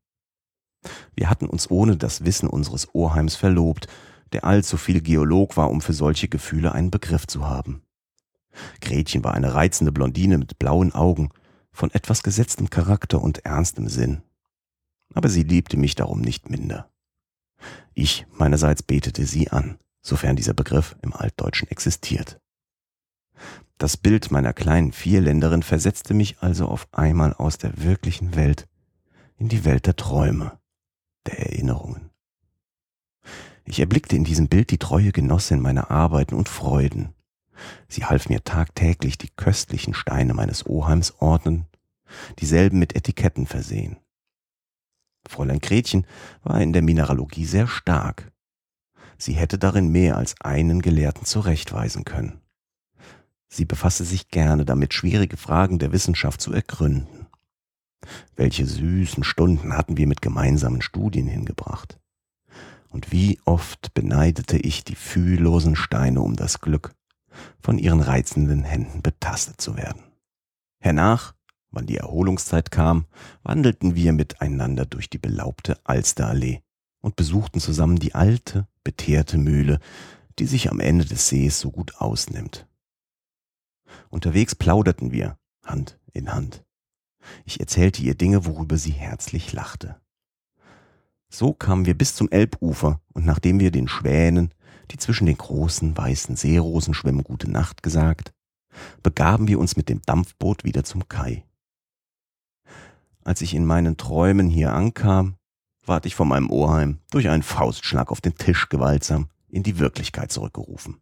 [1.15, 3.88] Wir hatten uns ohne das Wissen unseres Oheims verlobt,
[4.34, 7.82] der allzu viel Geolog war, um für solche Gefühle einen Begriff zu haben.
[8.82, 11.30] Gretchen war eine reizende Blondine mit blauen Augen,
[11.72, 14.24] von etwas gesetztem Charakter und ernstem Sinn.
[15.13, 16.89] Aber sie liebte mich darum nicht minder.
[17.93, 22.39] Ich meinerseits betete sie an, sofern dieser Begriff im Altdeutschen existiert.
[23.78, 28.68] Das Bild meiner kleinen Vierländerin versetzte mich also auf einmal aus der wirklichen Welt
[29.38, 30.58] in die Welt der Träume,
[31.28, 32.10] der Erinnerungen.
[33.66, 37.13] Ich erblickte in diesem Bild die treue Genossin meiner Arbeiten und Freuden,
[37.88, 41.66] Sie half mir tagtäglich die köstlichen Steine meines Oheims ordnen,
[42.40, 43.98] dieselben mit Etiketten versehen.
[45.28, 46.06] Fräulein Gretchen
[46.44, 48.32] war in der Mineralogie sehr stark.
[49.18, 52.42] Sie hätte darin mehr als einen Gelehrten zurechtweisen können.
[53.49, 57.27] Sie befasste sich gerne damit, schwierige Fragen der Wissenschaft zu ergründen.
[58.36, 61.99] Welche süßen Stunden hatten wir mit gemeinsamen Studien hingebracht.
[62.89, 66.93] Und wie oft beneidete ich die fühllosen Steine um das Glück,
[67.60, 70.03] von ihren reizenden Händen betastet zu werden.
[70.79, 71.33] Hernach,
[71.71, 73.05] wann die Erholungszeit kam,
[73.43, 76.62] wandelten wir miteinander durch die belaubte Alsterallee
[77.01, 79.79] und besuchten zusammen die alte, beteerte Mühle,
[80.39, 82.67] die sich am Ende des Sees so gut ausnimmt.
[84.10, 86.63] Unterwegs plauderten wir, Hand in Hand.
[87.45, 90.00] Ich erzählte ihr Dinge, worüber sie herzlich lachte.
[91.30, 94.54] So kamen wir bis zum Elbufer, und nachdem wir den Schwänen,
[94.91, 98.34] die zwischen den großen weißen Seerosen schwimmen, gute Nacht gesagt,
[99.04, 101.43] begaben wir uns mit dem Dampfboot wieder zum Kai.
[103.23, 105.36] Als ich in meinen Träumen hier ankam,
[105.86, 110.32] ward ich von meinem Oheim durch einen Faustschlag auf den Tisch gewaltsam in die Wirklichkeit
[110.32, 111.02] zurückgerufen.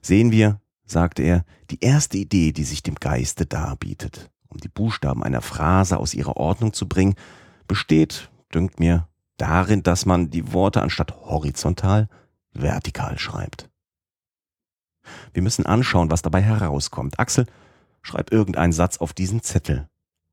[0.00, 5.22] Sehen wir, sagte er, die erste Idee, die sich dem Geiste darbietet, um die Buchstaben
[5.22, 7.14] einer Phrase aus ihrer Ordnung zu bringen,
[7.66, 12.08] besteht, dünkt mir, darin, dass man die Worte anstatt horizontal
[12.52, 13.70] vertikal schreibt.
[15.32, 17.18] Wir müssen anschauen, was dabei herauskommt.
[17.18, 17.46] Axel,
[18.02, 19.88] schreib irgendeinen Satz auf diesen Zettel.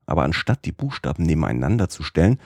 [0.06, 2.38] Aber anstatt die Buchstaben nebeneinander zu stellen,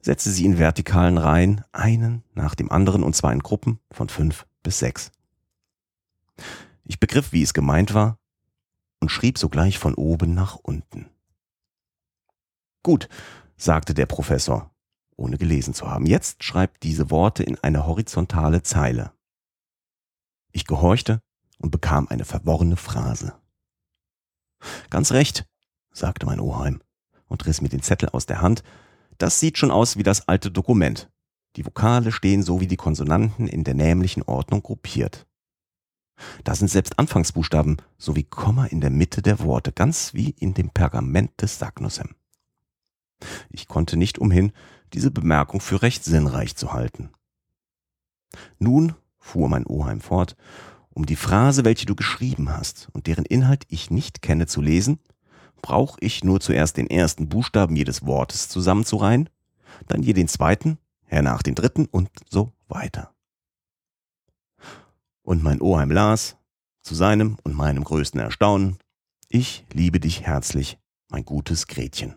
[0.00, 4.46] setze sie in vertikalen Reihen, einen nach dem anderen, und zwar in Gruppen von fünf
[4.62, 5.12] bis sechs.
[6.90, 8.18] Ich begriff, wie es gemeint war,
[8.98, 11.08] und schrieb sogleich von oben nach unten.
[12.82, 13.08] Gut,
[13.56, 14.74] sagte der Professor,
[15.14, 16.04] ohne gelesen zu haben.
[16.04, 19.12] Jetzt schreibt diese Worte in eine horizontale Zeile.
[20.50, 21.22] Ich gehorchte
[21.58, 23.34] und bekam eine verworrene Phrase.
[24.90, 25.46] Ganz recht,
[25.92, 26.82] sagte mein Oheim
[27.28, 28.64] und riss mir den Zettel aus der Hand.
[29.16, 31.08] Das sieht schon aus wie das alte Dokument.
[31.54, 35.28] Die Vokale stehen so wie die Konsonanten in der nämlichen Ordnung gruppiert.
[36.44, 40.70] Da sind selbst Anfangsbuchstaben sowie Komma in der Mitte der Worte, ganz wie in dem
[40.70, 42.14] Pergament des Sagnussem.
[43.50, 44.52] Ich konnte nicht umhin,
[44.92, 47.10] diese Bemerkung für recht sinnreich zu halten.
[48.58, 50.36] Nun, fuhr mein Oheim fort,
[50.90, 54.98] um die Phrase, welche du geschrieben hast und deren Inhalt ich nicht kenne, zu lesen,
[55.62, 59.28] brauche ich nur zuerst den ersten Buchstaben jedes Wortes zusammenzureihen,
[59.86, 63.12] dann je den zweiten, hernach den dritten und so weiter.
[65.30, 66.36] Und mein Oheim las,
[66.82, 68.78] zu seinem und meinem größten Erstaunen,
[69.28, 70.76] ich liebe dich herzlich,
[71.08, 72.16] mein gutes Gretchen.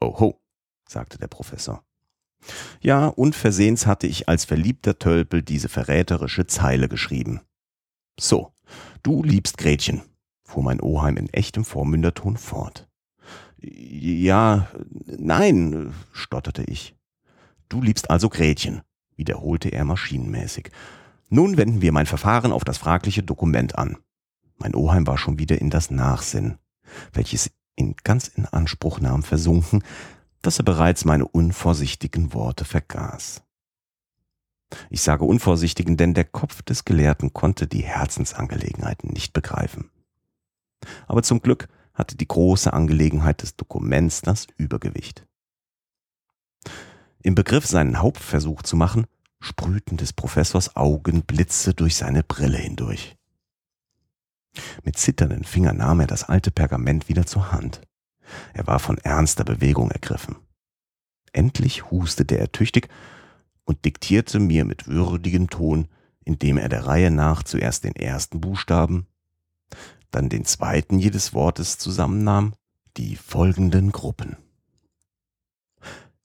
[0.00, 0.40] Oho,
[0.88, 1.84] sagte der Professor.
[2.80, 7.42] Ja, unversehens hatte ich als verliebter Tölpel diese verräterische Zeile geschrieben.
[8.18, 8.54] So,
[9.02, 10.00] du liebst Gretchen,
[10.44, 12.88] fuhr mein Oheim in echtem Vormünderton fort.
[13.58, 14.70] Ja,
[15.04, 16.96] nein, stotterte ich.
[17.68, 18.80] Du liebst also Gretchen,
[19.16, 20.70] wiederholte er maschinenmäßig.
[21.30, 23.96] Nun wenden wir mein Verfahren auf das fragliche Dokument an.
[24.58, 26.58] Mein Oheim war schon wieder in das Nachsinn,
[27.12, 29.84] welches ihn ganz in Anspruch nahm, versunken,
[30.42, 33.42] dass er bereits meine unvorsichtigen Worte vergaß.
[34.90, 39.90] Ich sage unvorsichtigen, denn der Kopf des Gelehrten konnte die Herzensangelegenheiten nicht begreifen.
[41.06, 45.26] Aber zum Glück hatte die große Angelegenheit des Dokuments das Übergewicht.
[47.22, 49.06] Im Begriff, seinen Hauptversuch zu machen,
[49.40, 53.16] sprühten des Professors Augen Blitze durch seine Brille hindurch.
[54.84, 57.80] Mit zitternden Fingern nahm er das alte Pergament wieder zur Hand.
[58.52, 60.36] Er war von ernster Bewegung ergriffen.
[61.32, 62.88] Endlich hustete er tüchtig
[63.64, 65.88] und diktierte mir mit würdigem Ton,
[66.24, 69.06] indem er der Reihe nach zuerst den ersten Buchstaben,
[70.10, 72.54] dann den zweiten jedes Wortes zusammennahm,
[72.96, 74.36] die folgenden Gruppen.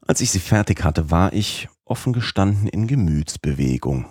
[0.07, 4.05] Als ich sie fertig hatte, war ich, offen gestanden, in Gemütsbewegung.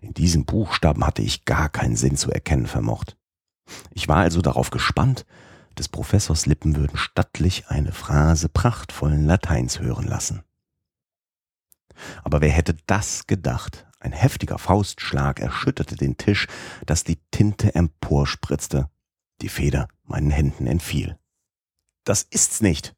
[0.00, 3.16] In diesen Buchstaben hatte ich gar keinen Sinn zu erkennen vermocht.
[3.92, 5.26] Ich war also darauf gespannt,
[5.78, 10.42] des Professors Lippen würden stattlich eine Phrase prachtvollen Lateins hören lassen.
[12.24, 13.86] Aber wer hätte das gedacht?
[14.00, 16.48] Ein heftiger Faustschlag erschütterte den Tisch,
[16.84, 18.90] dass die Tinte emporspritzte.
[19.40, 21.16] Die Feder meinen Händen entfiel.
[22.02, 22.96] Das ist's nicht,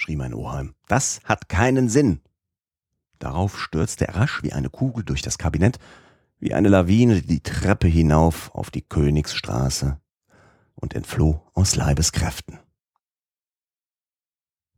[0.00, 0.74] schrie mein Oheim.
[0.88, 2.20] Das hat keinen Sinn.
[3.18, 5.78] Darauf stürzte er rasch wie eine Kugel durch das Kabinett,
[6.38, 10.00] wie eine Lawine die Treppe hinauf auf die Königsstraße
[10.74, 12.58] und entfloh aus Leibeskräften.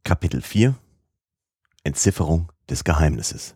[0.02, 0.74] Kapitel 4
[1.84, 3.54] Entzifferung des Geheimnisses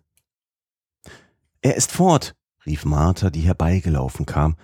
[1.62, 4.54] Er ist fort, rief Martha, die herbeigelaufen kam,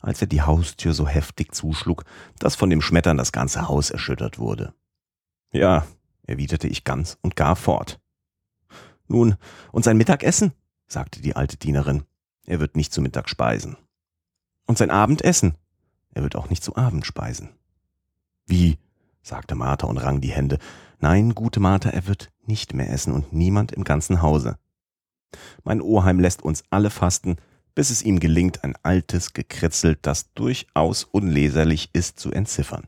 [0.00, 2.04] als er die Haustür so heftig zuschlug,
[2.38, 4.74] dass von dem Schmettern das ganze Haus erschüttert wurde.
[5.52, 5.86] Ja,
[6.22, 8.00] erwiderte ich ganz und gar fort.
[9.08, 9.36] Nun,
[9.72, 10.52] und sein Mittagessen?
[10.86, 12.04] sagte die alte Dienerin.
[12.46, 13.76] Er wird nicht zu Mittag speisen.
[14.66, 15.54] Und sein Abendessen?
[16.14, 17.50] Er wird auch nicht zu Abend speisen.
[18.46, 18.78] Wie?
[19.22, 20.58] sagte Martha und rang die Hände.
[20.98, 24.58] Nein, gute Martha, er wird nicht mehr essen und niemand im ganzen Hause.
[25.64, 27.36] Mein Oheim lässt uns alle fasten,
[27.74, 32.86] bis es ihm gelingt, ein altes Gekritzel, das durchaus unleserlich ist, zu entziffern.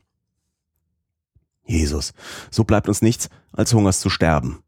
[1.65, 2.13] Jesus,
[2.51, 4.63] so bleibt uns nichts, als Hungers zu sterben.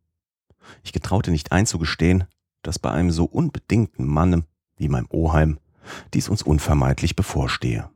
[0.83, 2.25] Ich getraute nicht einzugestehen,
[2.63, 4.43] dass bei einem so unbedingten Manne
[4.77, 5.59] wie meinem Oheim
[6.13, 7.89] dies uns unvermeidlich bevorstehe.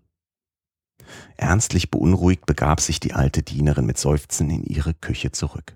[1.35, 5.75] Ernstlich beunruhigt begab sich die alte Dienerin mit Seufzen in ihre Küche zurück.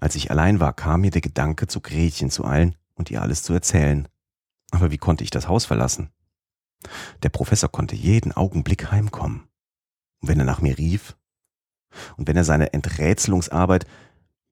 [0.00, 3.42] Als ich allein war, kam mir der Gedanke, zu Gretchen zu eilen und ihr alles
[3.42, 4.08] zu erzählen.
[4.70, 6.10] Aber wie konnte ich das Haus verlassen?
[7.22, 9.48] Der Professor konnte jeden Augenblick heimkommen.
[10.20, 11.16] Und wenn er nach mir rief,
[12.16, 13.86] und wenn er seine Enträtselungsarbeit,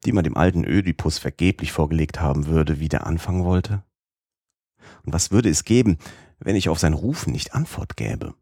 [0.05, 3.83] die man dem alten Ödipus vergeblich vorgelegt haben würde, wieder anfangen wollte?
[5.05, 5.99] Und was würde es geben,
[6.39, 8.35] wenn ich auf sein Rufen nicht Antwort gäbe?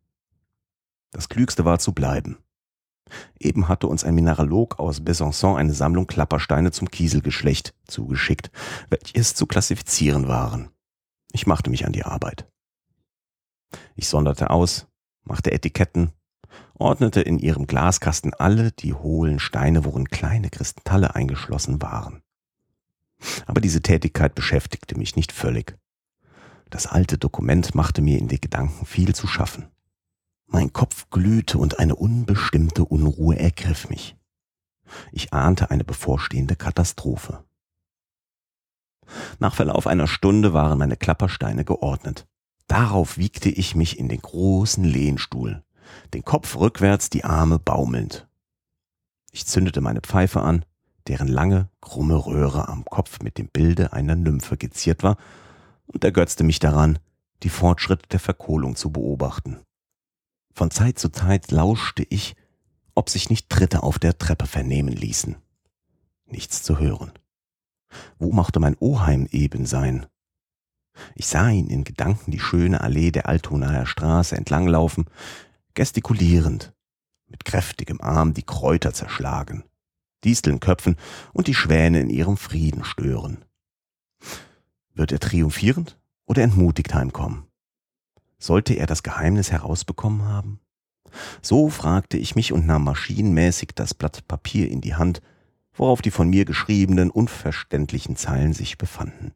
[1.10, 2.38] Das Klügste war zu bleiben.
[3.40, 8.50] Eben hatte uns ein Mineralog aus Besançon eine Sammlung Klappersteine zum Kieselgeschlecht zugeschickt,
[8.90, 10.70] welches zu klassifizieren waren.
[11.32, 12.46] Ich machte mich an die Arbeit.
[13.96, 14.86] Ich sonderte aus,
[15.24, 16.12] machte Etiketten,
[16.78, 22.22] ordnete in ihrem Glaskasten alle die hohlen Steine, worin kleine Kristalle eingeschlossen waren.
[23.46, 25.76] Aber diese Tätigkeit beschäftigte mich nicht völlig.
[26.70, 29.68] Das alte Dokument machte mir in den Gedanken viel zu schaffen.
[30.46, 34.16] Mein Kopf glühte und eine unbestimmte Unruhe ergriff mich.
[35.12, 37.44] Ich ahnte eine bevorstehende Katastrophe.
[39.38, 42.26] Nach Verlauf einer Stunde waren meine Klappersteine geordnet.
[42.66, 45.64] Darauf wiegte ich mich in den großen Lehnstuhl,
[46.14, 48.26] den Kopf rückwärts, die Arme baumelnd.
[49.32, 50.64] Ich zündete meine Pfeife an,
[51.06, 55.16] deren lange, krumme Röhre am Kopf mit dem Bilde einer Nymphe geziert war,
[55.86, 56.98] und ergötzte mich daran,
[57.42, 59.58] die Fortschritte der Verkohlung zu beobachten.
[60.52, 62.36] Von Zeit zu Zeit lauschte ich,
[62.94, 65.36] ob sich nicht Tritte auf der Treppe vernehmen ließen.
[66.26, 67.12] Nichts zu hören.
[68.18, 70.06] Wo mochte mein Oheim eben sein?
[71.14, 75.06] Ich sah ihn in Gedanken die schöne Allee der Altonaer Straße entlanglaufen,
[75.78, 76.74] gestikulierend,
[77.28, 79.62] mit kräftigem Arm die Kräuter zerschlagen,
[80.24, 80.96] Disteln köpfen
[81.32, 83.44] und die Schwäne in ihrem Frieden stören.
[84.94, 87.46] Wird er triumphierend oder entmutigt heimkommen?
[88.40, 90.58] Sollte er das Geheimnis herausbekommen haben?
[91.42, 95.22] So fragte ich mich und nahm maschinenmäßig das Blatt Papier in die Hand,
[95.74, 99.32] worauf die von mir geschriebenen unverständlichen Zeilen sich befanden.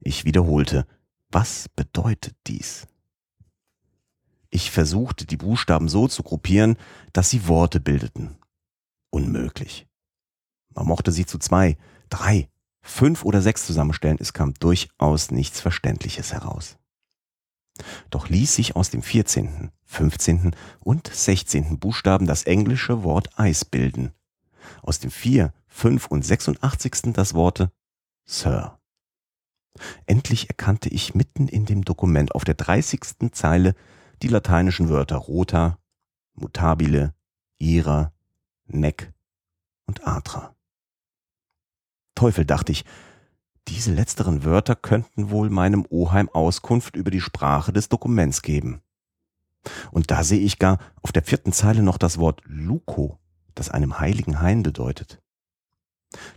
[0.00, 0.84] Ich wiederholte,
[1.30, 2.88] was bedeutet dies?
[4.50, 6.76] Ich versuchte, die Buchstaben so zu gruppieren,
[7.12, 8.38] dass sie Worte bildeten.
[9.10, 9.86] Unmöglich.
[10.74, 11.76] Man mochte sie zu zwei,
[12.08, 12.48] drei,
[12.80, 16.78] fünf oder sechs zusammenstellen, es kam durchaus nichts Verständliches heraus.
[18.10, 20.54] Doch ließ sich aus dem 14., 15.
[20.80, 21.78] und 16.
[21.78, 24.12] Buchstaben das englische Wort Eis bilden.
[24.82, 26.06] Aus dem 4., 5.
[26.08, 27.12] und 86.
[27.12, 27.70] das Worte
[28.24, 28.78] Sir.
[30.06, 33.30] Endlich erkannte ich mitten in dem Dokument auf der 30.
[33.32, 33.74] Zeile
[34.22, 35.78] die lateinischen Wörter rota,
[36.34, 37.14] mutabile,
[37.58, 38.12] ira,
[38.66, 39.12] nec
[39.86, 40.54] und atra.
[42.14, 42.84] Teufel, dachte ich,
[43.68, 48.82] diese letzteren Wörter könnten wohl meinem Oheim Auskunft über die Sprache des Dokuments geben.
[49.90, 53.18] Und da sehe ich gar auf der vierten Zeile noch das Wort Luko,
[53.54, 55.20] das einem heiligen Hain bedeutet.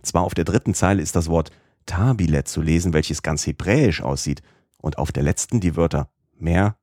[0.02, 1.50] Zwar auf der dritten Zeile ist das Wort
[1.86, 4.42] Tabile zu lesen, welches ganz hebräisch aussieht,
[4.78, 6.76] und auf der letzten die Wörter Meer,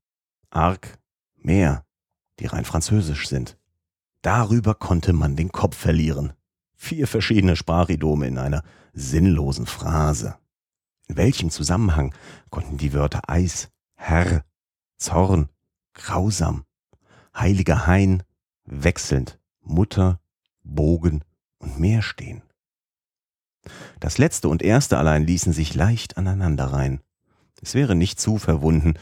[0.52, 1.00] Ark,
[1.36, 1.86] Meer,
[2.40, 3.58] die rein französisch sind.
[4.22, 6.34] Darüber konnte man den Kopf verlieren.
[6.76, 10.38] Vier verschiedene Sprachidome in einer sinnlosen Phrase.
[11.08, 12.14] In welchem Zusammenhang
[12.50, 14.44] konnten die Wörter Eis, Herr,
[14.98, 15.50] Zorn,
[15.94, 16.66] grausam,
[17.36, 18.24] heiliger Hain,
[18.66, 20.20] wechselnd, Mutter,
[20.64, 21.24] Bogen
[21.58, 22.42] und Meer stehen?
[24.00, 27.02] Das letzte und erste allein ließen sich leicht aneinanderreihen.
[27.62, 28.94] Es wäre nicht zu verwunden,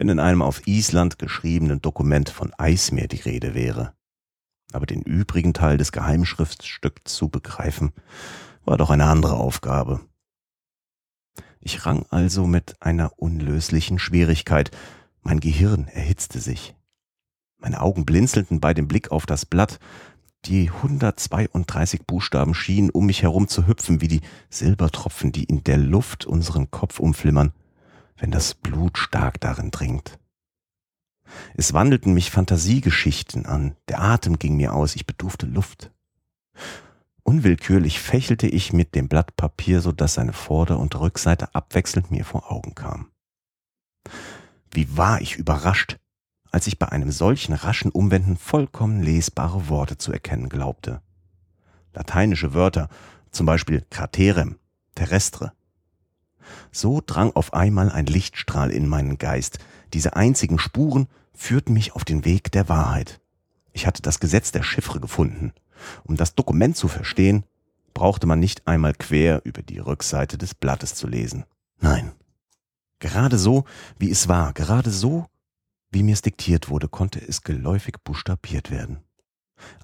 [0.00, 3.92] wenn in einem auf Island geschriebenen Dokument von Eismeer die Rede wäre.
[4.72, 7.92] Aber den übrigen Teil des Geheimschriftstücks zu begreifen,
[8.64, 10.00] war doch eine andere Aufgabe.
[11.60, 14.70] Ich rang also mit einer unlöslichen Schwierigkeit.
[15.20, 16.74] Mein Gehirn erhitzte sich.
[17.58, 19.80] Meine Augen blinzelten bei dem Blick auf das Blatt.
[20.46, 25.76] Die 132 Buchstaben schienen um mich herum zu hüpfen wie die Silbertropfen, die in der
[25.76, 27.52] Luft unseren Kopf umflimmern,
[28.20, 30.18] wenn das Blut stark darin dringt.
[31.54, 35.90] Es wandelten mich Fantasiegeschichten an, der Atem ging mir aus, ich bedurfte Luft.
[37.22, 42.24] Unwillkürlich fächelte ich mit dem Blatt Papier, so dass seine Vorder- und Rückseite abwechselnd mir
[42.24, 43.10] vor Augen kam.
[44.72, 45.98] Wie war ich überrascht,
[46.50, 51.00] als ich bei einem solchen raschen Umwenden vollkommen lesbare Worte zu erkennen glaubte.
[51.92, 52.88] Lateinische Wörter,
[53.30, 54.58] zum Beispiel craterem,
[54.94, 55.52] terrestre.
[56.72, 59.58] So drang auf einmal ein Lichtstrahl in meinen Geist.
[59.92, 63.20] Diese einzigen Spuren führten mich auf den Weg der Wahrheit.
[63.72, 65.52] Ich hatte das Gesetz der Chiffre gefunden.
[66.04, 67.44] Um das Dokument zu verstehen,
[67.94, 71.44] brauchte man nicht einmal quer über die Rückseite des Blattes zu lesen.
[71.80, 72.12] Nein.
[72.98, 73.64] Gerade so,
[73.98, 75.26] wie es war, gerade so,
[75.90, 79.00] wie mir es diktiert wurde, konnte es geläufig buchstabiert werden.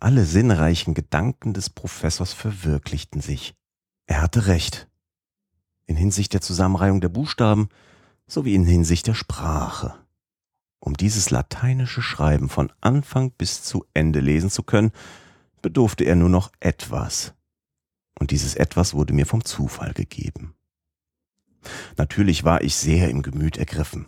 [0.01, 3.55] Alle sinnreichen Gedanken des Professors verwirklichten sich.
[4.07, 4.89] Er hatte recht.
[5.87, 7.69] In Hinsicht der Zusammenreihung der Buchstaben
[8.27, 9.95] sowie in Hinsicht der Sprache.
[10.81, 14.93] Um dieses lateinische Schreiben von Anfang bis zu Ende lesen zu können,
[15.63, 17.35] bedurfte er nur noch etwas.
[18.19, 20.55] Und dieses etwas wurde mir vom Zufall gegeben.
[21.97, 24.07] Natürlich war ich sehr im Gemüt ergriffen.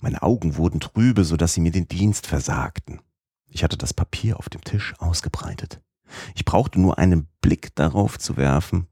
[0.00, 3.00] Meine Augen wurden trübe, so dass sie mir den Dienst versagten.
[3.48, 5.80] Ich hatte das Papier auf dem Tisch ausgebreitet.
[6.34, 8.86] Ich brauchte nur einen Blick darauf zu werfen,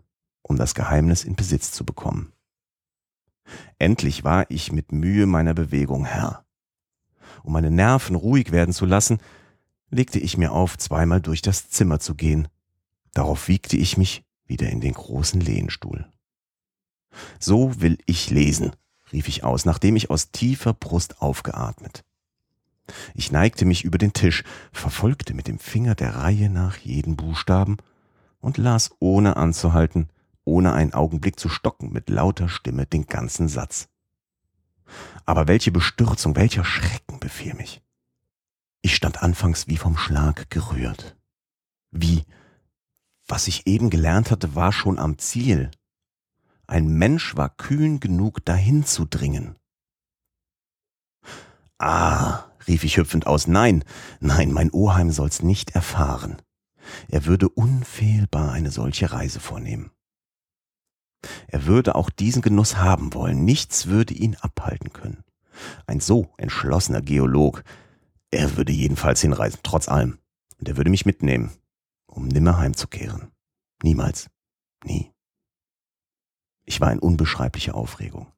[0.51, 2.33] um das Geheimnis in Besitz zu bekommen.
[3.79, 6.45] Endlich war ich mit Mühe meiner Bewegung Herr.
[7.45, 9.19] Um meine Nerven ruhig werden zu lassen,
[9.91, 12.49] legte ich mir auf, zweimal durch das Zimmer zu gehen.
[13.15, 16.05] Darauf wiegte ich mich wieder in den großen Lehnstuhl.
[17.39, 18.73] So will ich lesen,
[19.13, 22.05] rief ich aus, nachdem ich aus tiefer Brust aufgeatmet.
[23.15, 24.43] Ich neigte mich über den Tisch,
[24.73, 27.77] verfolgte mit dem Finger der Reihe nach jeden Buchstaben
[28.41, 30.09] und las ohne anzuhalten,
[30.51, 33.89] ohne einen Augenblick zu stocken, mit lauter Stimme den ganzen Satz.
[35.25, 37.81] Aber welche Bestürzung, welcher Schrecken befiel mich.
[38.83, 41.17] Ich stand anfangs wie vom Schlag gerührt.
[41.93, 42.25] Wie,
[43.27, 45.71] was ich eben gelernt hatte, war schon am Ziel.
[46.67, 49.57] Ein Mensch war kühn genug, dahin zu dringen.
[51.79, 53.47] Ah, rief ich hüpfend aus.
[53.47, 53.85] Nein,
[54.19, 56.43] nein, mein Oheim soll's nicht erfahren.
[57.09, 59.93] Er würde unfehlbar eine solche Reise vornehmen.
[61.49, 65.25] Er würde auch diesen Genuss haben wollen, nichts würde ihn abhalten können.
[65.87, 67.63] Ein so entschlossener Geolog,
[68.31, 70.19] er würde jedenfalls hinreisen, trotz allem.
[70.59, 71.51] Und er würde mich mitnehmen,
[72.07, 73.31] um nimmer heimzukehren.
[73.83, 74.31] Niemals.
[74.85, 75.11] Nie.
[76.65, 78.29] Ich war in unbeschreiblicher Aufregung.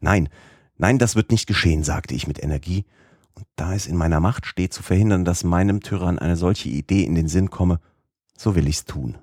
[0.00, 0.28] Nein,
[0.76, 2.86] nein, das wird nicht geschehen, sagte ich mit Energie
[3.34, 7.04] und da es in meiner Macht steht, zu verhindern, dass meinem Tyrann eine solche Idee
[7.04, 7.80] in den Sinn komme,
[8.36, 9.18] so will ich's tun.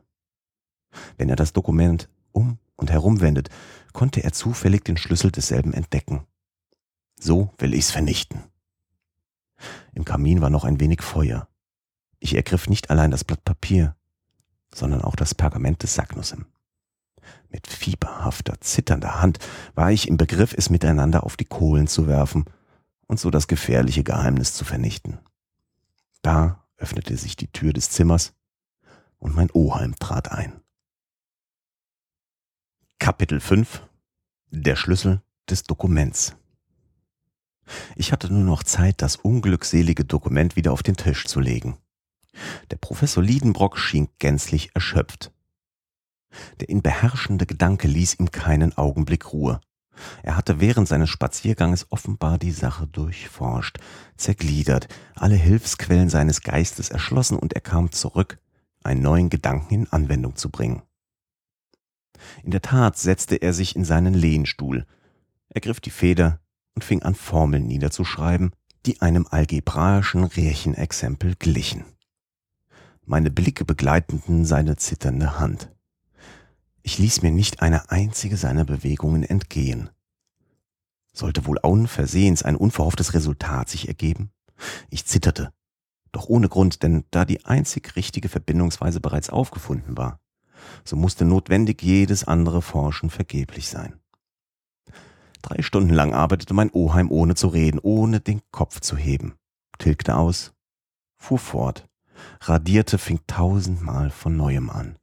[1.18, 3.50] Wenn er das Dokument um und herumwendet,
[3.94, 6.26] konnte er zufällig den Schlüssel desselben entdecken.
[7.20, 8.44] So will ich's vernichten.
[9.94, 11.48] Im Kamin war noch ein wenig Feuer.
[12.20, 13.96] Ich ergriff nicht allein das Blatt Papier,
[14.74, 16.46] sondern auch das Pergament des Sacknussem.
[17.50, 19.40] Mit fieberhafter, zitternder Hand
[19.76, 22.46] war ich im Begriff, es miteinander auf die Kohlen zu werfen
[23.08, 25.20] und so das gefährliche Geheimnis zu vernichten.
[26.22, 28.34] Da öffnete sich die Tür des Zimmers
[29.20, 30.63] und mein Oheim trat ein.
[33.04, 33.82] Kapitel 5
[34.50, 36.38] Der Schlüssel des Dokuments
[37.98, 41.76] Ich hatte nur noch Zeit, das unglückselige Dokument wieder auf den Tisch zu legen.
[42.72, 45.34] Der Professor Liedenbrock schien gänzlich erschöpft.
[46.62, 49.60] Der ihn beherrschende Gedanke ließ ihm keinen Augenblick Ruhe.
[50.22, 53.80] Er hatte während seines Spazierganges offenbar die Sache durchforscht,
[54.16, 58.40] zergliedert, alle Hilfsquellen seines Geistes erschlossen und er kam zurück,
[58.82, 60.84] einen neuen Gedanken in Anwendung zu bringen.
[62.44, 64.86] In der Tat setzte er sich in seinen Lehnstuhl,
[65.50, 66.40] ergriff die Feder
[66.76, 68.52] und fing an, Formeln niederzuschreiben,
[68.86, 71.86] die einem algebraischen Rechenexempel glichen.
[73.06, 75.70] Meine Blicke begleiteten seine zitternde Hand.
[76.82, 79.90] Ich ließ mir nicht eine einzige seiner Bewegungen entgehen.
[81.14, 84.32] Sollte wohl unversehens ein unverhofftes Resultat sich ergeben?
[84.90, 85.54] Ich zitterte,
[86.12, 90.20] doch ohne Grund, denn da die einzig richtige Verbindungsweise bereits aufgefunden war,
[90.84, 94.00] so musste notwendig jedes andere Forschen vergeblich sein.
[95.42, 99.34] Drei Stunden lang arbeitete mein Oheim ohne zu reden, ohne den Kopf zu heben,
[99.78, 100.54] tilgte aus,
[101.18, 101.88] fuhr fort,
[102.42, 104.98] radierte, fing tausendmal von neuem an.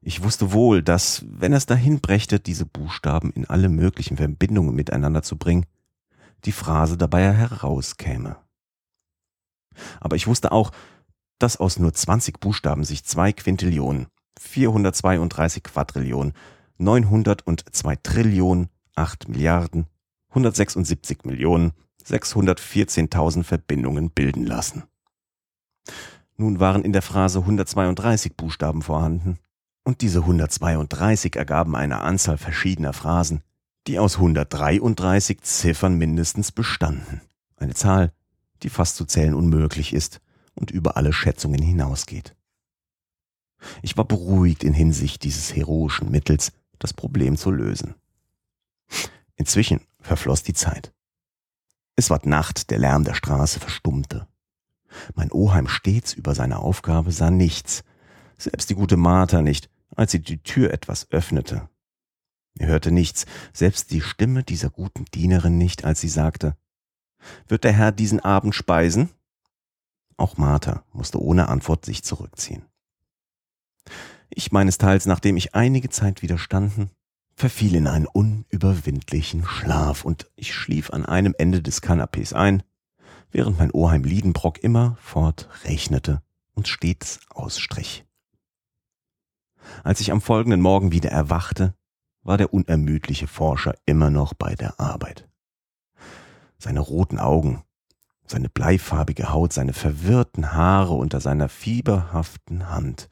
[0.00, 5.22] Ich wusste wohl, dass, wenn es dahin brächte, diese Buchstaben in alle möglichen Verbindungen miteinander
[5.22, 5.66] zu bringen,
[6.44, 8.36] die Phrase dabei herauskäme.
[10.00, 10.70] Aber ich wusste auch,
[11.38, 14.06] dass aus nur 20 Buchstaben sich zwei Quintillionen,
[14.40, 16.32] 432 Quadrillionen,
[16.78, 19.86] 902 Trillionen, 8 Milliarden,
[20.30, 21.72] 176 Millionen,
[22.04, 24.84] 614.000 Verbindungen bilden lassen.
[26.36, 29.38] Nun waren in der Phrase 132 Buchstaben vorhanden
[29.84, 33.42] und diese 132 ergaben eine Anzahl verschiedener Phrasen,
[33.86, 37.22] die aus 133 Ziffern mindestens bestanden.
[37.56, 38.12] Eine Zahl,
[38.62, 40.20] die fast zu zählen unmöglich ist
[40.58, 42.36] und über alle Schätzungen hinausgeht.
[43.82, 47.94] Ich war beruhigt in Hinsicht dieses heroischen Mittels, das Problem zu lösen.
[49.36, 50.92] Inzwischen verfloss die Zeit.
[51.96, 54.28] Es ward Nacht, der Lärm der Straße verstummte.
[55.14, 57.84] Mein Oheim stets über seine Aufgabe sah nichts,
[58.36, 61.68] selbst die gute Martha nicht, als sie die Tür etwas öffnete.
[62.58, 66.56] Er hörte nichts, selbst die Stimme dieser guten Dienerin nicht, als sie sagte,
[67.46, 69.10] Wird der Herr diesen Abend speisen?
[70.18, 72.66] Auch Martha musste ohne Antwort sich zurückziehen.
[74.28, 76.90] Ich meines Teils, nachdem ich einige Zeit widerstanden,
[77.34, 82.64] verfiel in einen unüberwindlichen Schlaf und ich schlief an einem Ende des Kanapés ein,
[83.30, 86.20] während mein Oheim Liedenbrock immer fort rechnete
[86.54, 88.04] und stets ausstrich.
[89.84, 91.74] Als ich am folgenden Morgen wieder erwachte,
[92.22, 95.28] war der unermüdliche Forscher immer noch bei der Arbeit.
[96.58, 97.62] Seine roten Augen,
[98.30, 103.08] seine bleifarbige Haut, seine verwirrten Haare unter seiner fieberhaften Hand,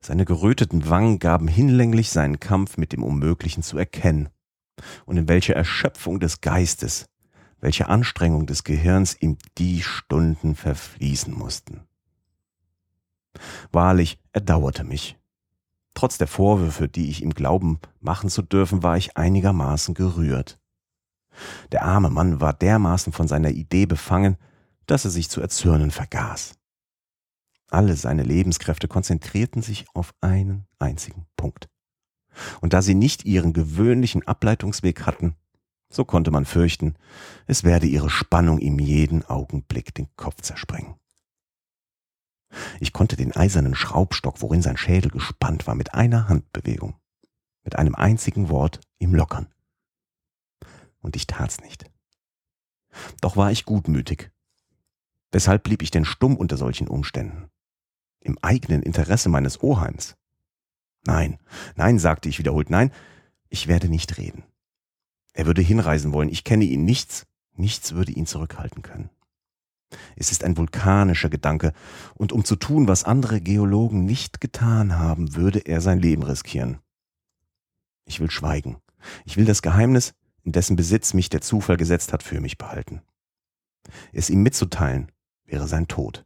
[0.00, 4.28] seine geröteten Wangen gaben hinlänglich seinen Kampf mit dem Unmöglichen zu erkennen.
[5.06, 7.06] Und in welcher Erschöpfung des Geistes,
[7.60, 11.80] welche Anstrengung des Gehirns ihm die Stunden verfließen mussten.
[13.72, 15.16] Wahrlich, er dauerte mich.
[15.94, 20.58] Trotz der Vorwürfe, die ich ihm glauben machen zu dürfen, war ich einigermaßen gerührt.
[21.72, 24.36] Der arme Mann war dermaßen von seiner Idee befangen,
[24.86, 26.54] dass er sich zu erzürnen vergaß.
[27.70, 31.68] Alle seine Lebenskräfte konzentrierten sich auf einen einzigen Punkt.
[32.60, 35.34] Und da sie nicht ihren gewöhnlichen Ableitungsweg hatten,
[35.90, 36.94] so konnte man fürchten,
[37.46, 40.94] es werde ihre Spannung ihm jeden Augenblick den Kopf zersprengen.
[42.80, 46.94] Ich konnte den eisernen Schraubstock, worin sein Schädel gespannt war, mit einer Handbewegung,
[47.64, 49.53] mit einem einzigen Wort ihm lockern.
[51.04, 51.84] Und ich tat's nicht.
[53.20, 54.32] Doch war ich gutmütig.
[55.30, 57.48] Weshalb blieb ich denn stumm unter solchen Umständen?
[58.24, 60.16] im eigenen Interesse meines Oheims.
[61.06, 61.38] Nein,
[61.76, 62.90] nein, sagte ich wiederholt, nein,
[63.48, 64.42] ich werde nicht reden.
[65.34, 69.10] Er würde hinreisen wollen, ich kenne ihn nichts, nichts würde ihn zurückhalten können.
[70.16, 71.72] Es ist ein vulkanischer Gedanke,
[72.14, 76.78] und um zu tun, was andere Geologen nicht getan haben, würde er sein Leben riskieren.
[78.06, 78.78] Ich will schweigen.
[79.24, 80.14] Ich will das Geheimnis,
[80.44, 83.02] in dessen Besitz mich der Zufall gesetzt hat, für mich behalten.
[84.12, 85.10] Es ihm mitzuteilen,
[85.44, 86.24] wäre sein Tod.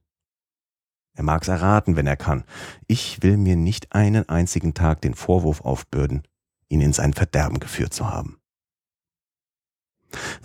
[1.14, 2.44] Er mag's erraten, wenn er kann.
[2.86, 6.22] Ich will mir nicht einen einzigen Tag den Vorwurf aufbürden,
[6.68, 8.38] ihn in sein Verderben geführt zu haben.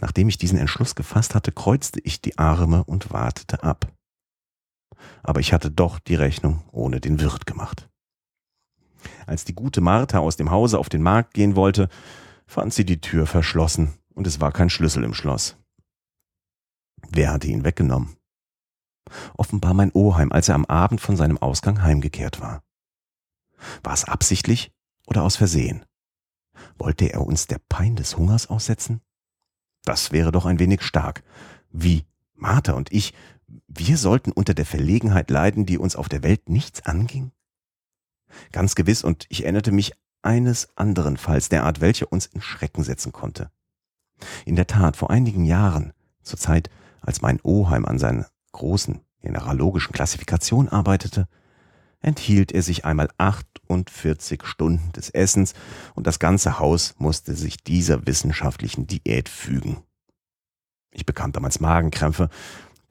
[0.01, 3.91] Nachdem ich diesen Entschluss gefasst hatte, kreuzte ich die Arme und wartete ab.
[5.21, 7.89] Aber ich hatte doch die Rechnung ohne den Wirt gemacht.
[9.26, 11.89] Als die gute Martha aus dem Hause auf den Markt gehen wollte,
[12.45, 15.57] fand sie die Tür verschlossen und es war kein Schlüssel im Schloss.
[17.09, 18.15] Wer hatte ihn weggenommen?
[19.35, 22.63] offenbar mein Oheim, als er am Abend von seinem Ausgang heimgekehrt war.
[23.83, 24.71] War es absichtlich
[25.07, 25.85] oder aus Versehen?
[26.77, 29.01] Wollte er uns der Pein des Hungers aussetzen?
[29.85, 31.23] Das wäre doch ein wenig stark.
[31.71, 33.13] Wie, Martha und ich,
[33.67, 37.31] wir sollten unter der Verlegenheit leiden, die uns auf der Welt nichts anging?
[38.51, 39.93] Ganz gewiss, und ich erinnerte mich
[40.24, 43.51] eines anderen Falls der Art, welcher uns in Schrecken setzen konnte.
[44.45, 46.69] In der Tat, vor einigen Jahren, zur Zeit,
[47.01, 51.28] als mein Oheim an sein großen generalogischen Klassifikation arbeitete,
[52.01, 55.53] enthielt er sich einmal 48 Stunden des Essens
[55.95, 59.84] und das ganze Haus musste sich dieser wissenschaftlichen Diät fügen.
[60.91, 62.30] Ich bekam damals Magenkrämpfe,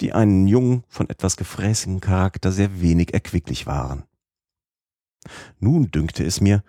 [0.00, 4.04] die einen jungen, von etwas gefräßigen Charakter sehr wenig erquicklich waren.
[5.60, 6.64] Nun dünkte es mir,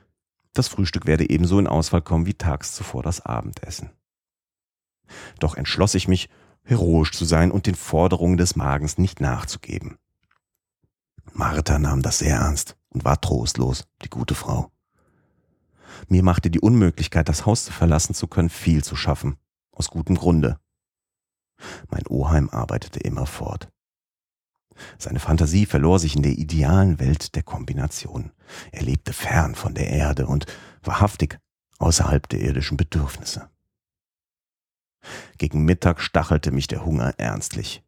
[0.54, 3.90] das Frühstück werde ebenso in Ausfall kommen wie tags zuvor das Abendessen.
[5.40, 6.30] Doch entschloss ich mich,
[6.64, 9.98] heroisch zu sein und den Forderungen des Magens nicht nachzugeben.
[11.34, 14.72] Martha nahm das sehr ernst und war trostlos, die gute Frau.
[16.08, 19.38] Mir machte die Unmöglichkeit, das Haus zu verlassen zu können, viel zu schaffen,
[19.72, 20.60] aus gutem Grunde.
[21.90, 23.73] Mein Oheim arbeitete immer fort.
[24.98, 28.32] Seine Fantasie verlor sich in der idealen Welt der Kombination.
[28.72, 30.46] Er lebte fern von der Erde und
[30.82, 31.40] wahrhaftig
[31.80, 33.50] außerhalb der irdischen Bedürfnisse.
[35.38, 37.84] Gegen Mittag stachelte mich der Hunger ernstlich.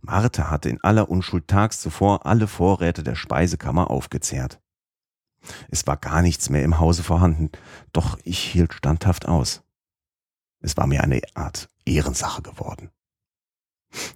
[0.00, 4.60] Martha hatte in aller Unschuld tags zuvor alle Vorräte der Speisekammer aufgezehrt.
[5.68, 7.50] Es war gar nichts mehr im Hause vorhanden,
[7.92, 9.62] doch ich hielt standhaft aus.
[10.60, 12.90] Es war mir eine Art Ehrensache geworden.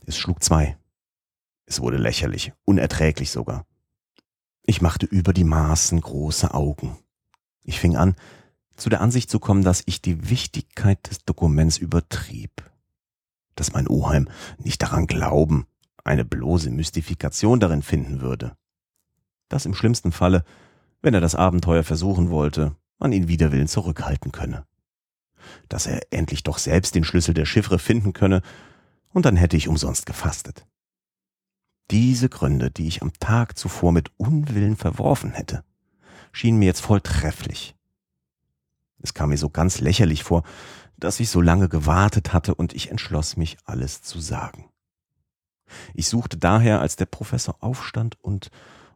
[0.06, 0.76] Es schlug zwei.
[1.66, 3.66] Es wurde lächerlich, unerträglich sogar.
[4.62, 6.96] Ich machte über die Maßen große Augen.
[7.64, 8.16] Ich fing an,
[8.76, 12.50] zu der Ansicht zu kommen, dass ich die Wichtigkeit des Dokuments übertrieb.
[13.54, 15.66] dass mein Oheim nicht daran glauben,
[16.02, 18.56] eine bloße Mystifikation darin finden würde.
[19.48, 20.44] Dass im schlimmsten Falle,
[21.02, 24.66] wenn er das Abenteuer versuchen wollte, man ihn wider Willen zurückhalten könne.
[25.68, 28.42] Dass er endlich doch selbst den Schlüssel der Chiffre finden könne,
[29.10, 30.66] und dann hätte ich umsonst gefastet.
[31.90, 35.64] Diese Gründe, die ich am Tag zuvor mit Unwillen verworfen hätte,
[36.32, 37.76] schienen mir jetzt voll trefflich.
[38.98, 40.44] Es kam mir so ganz lächerlich vor,
[40.96, 44.70] dass ich so lange gewartet hatte und ich entschloss mich, alles zu sagen.
[45.92, 48.50] Ich suchte daher, als der Professor aufstand und,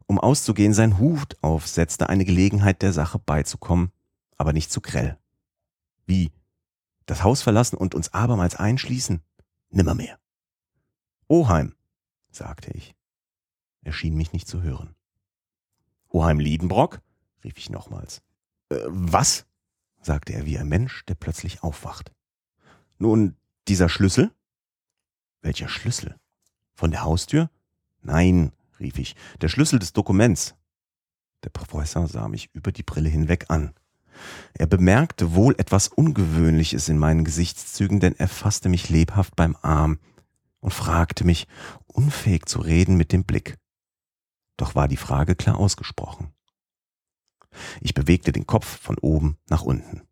[0.07, 3.93] um auszugehen, sein Hut aufsetzte, eine Gelegenheit der Sache beizukommen,
[4.37, 5.19] aber nicht zu grell.
[6.07, 6.33] Wie?
[7.05, 9.21] Das Haus verlassen und uns abermals einschließen?
[9.71, 10.19] Nimmermehr.
[11.27, 11.75] Oheim,
[12.39, 12.95] sagte ich.
[13.83, 14.95] Er schien mich nicht zu hören.
[16.09, 17.03] Oheim Liedenbrock?
[17.45, 18.23] rief ich nochmals.
[18.71, 19.47] Äh, was?
[20.01, 22.13] sagte er wie ein Mensch, der plötzlich aufwacht.
[22.99, 23.37] Nun,
[23.69, 24.33] dieser Schlüssel?
[25.43, 26.17] Welcher Schlüssel?
[26.75, 27.51] Von der Haustür?
[28.01, 30.55] Nein, rief ich, der Schlüssel des Dokuments.
[31.45, 33.75] Der Professor sah mich über die Brille hinweg an.
[34.55, 39.99] Er bemerkte wohl etwas Ungewöhnliches in meinen Gesichtszügen, denn er fasste mich lebhaft beim Arm
[40.61, 41.47] und fragte mich,
[41.87, 43.57] unfähig zu reden, mit dem Blick.
[44.57, 46.35] Doch war die Frage klar ausgesprochen.
[47.81, 50.03] Ich bewegte den Kopf von oben nach unten.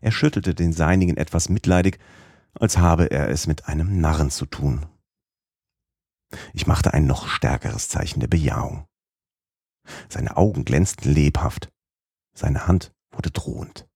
[0.00, 1.98] Er schüttelte den seinigen etwas mitleidig,
[2.54, 4.86] als habe er es mit einem Narren zu tun.
[6.52, 8.86] Ich machte ein noch stärkeres Zeichen der Bejahung.
[10.08, 11.70] Seine Augen glänzten lebhaft,
[12.32, 13.86] seine Hand wurde drohend.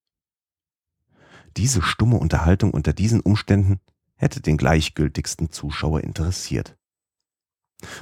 [1.57, 3.79] Diese stumme Unterhaltung unter diesen Umständen
[4.19, 6.77] hätte den gleichgültigsten Zuschauer interessiert.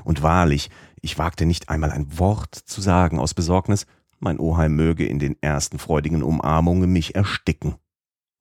[0.03, 0.70] Und wahrlich,
[1.01, 3.86] ich wagte nicht einmal ein Wort zu sagen aus Besorgnis,
[4.20, 7.76] mein Oheim möge in den ersten freudigen Umarmungen mich ersticken.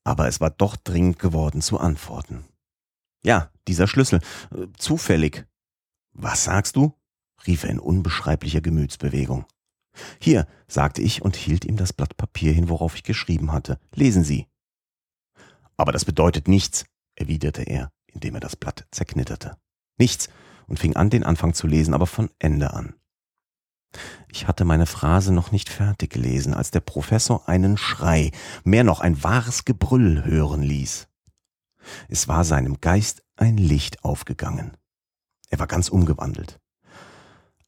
[0.05, 2.45] Aber es war doch dringend geworden zu antworten.
[3.22, 4.20] Ja, dieser Schlüssel.
[4.55, 5.47] Äh, zufällig.
[6.12, 6.95] Was sagst du?
[7.47, 9.45] rief er in unbeschreiblicher Gemütsbewegung.
[10.20, 13.79] Hier, sagte ich und hielt ihm das Blatt Papier hin, worauf ich geschrieben hatte.
[13.95, 14.47] Lesen Sie.
[15.77, 19.56] Aber das bedeutet nichts, erwiderte er, indem er das Blatt zerknitterte.
[19.98, 20.28] Nichts,
[20.66, 22.94] und fing an, den Anfang zu lesen, aber von Ende an.
[24.30, 28.32] Ich hatte meine Phrase noch nicht fertig gelesen, als der Professor einen Schrei,
[28.64, 31.08] mehr noch ein wahres Gebrüll hören ließ.
[32.08, 34.76] Es war seinem Geist ein Licht aufgegangen.
[35.50, 36.58] Er war ganz umgewandelt.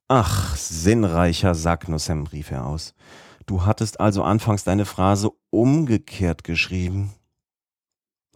[0.09, 2.95] Ach, sinnreicher Saknussem, rief er aus.
[3.47, 7.15] Du hattest also anfangs deine Phrase umgekehrt geschrieben.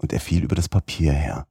[0.02, 1.46] Und er fiel über das Papier her.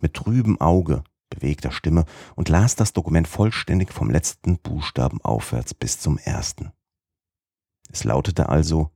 [0.00, 2.04] Mit trübem Auge bewegter Stimme
[2.34, 6.72] und las das Dokument vollständig vom letzten Buchstaben aufwärts bis zum ersten.
[7.90, 8.90] Es lautete also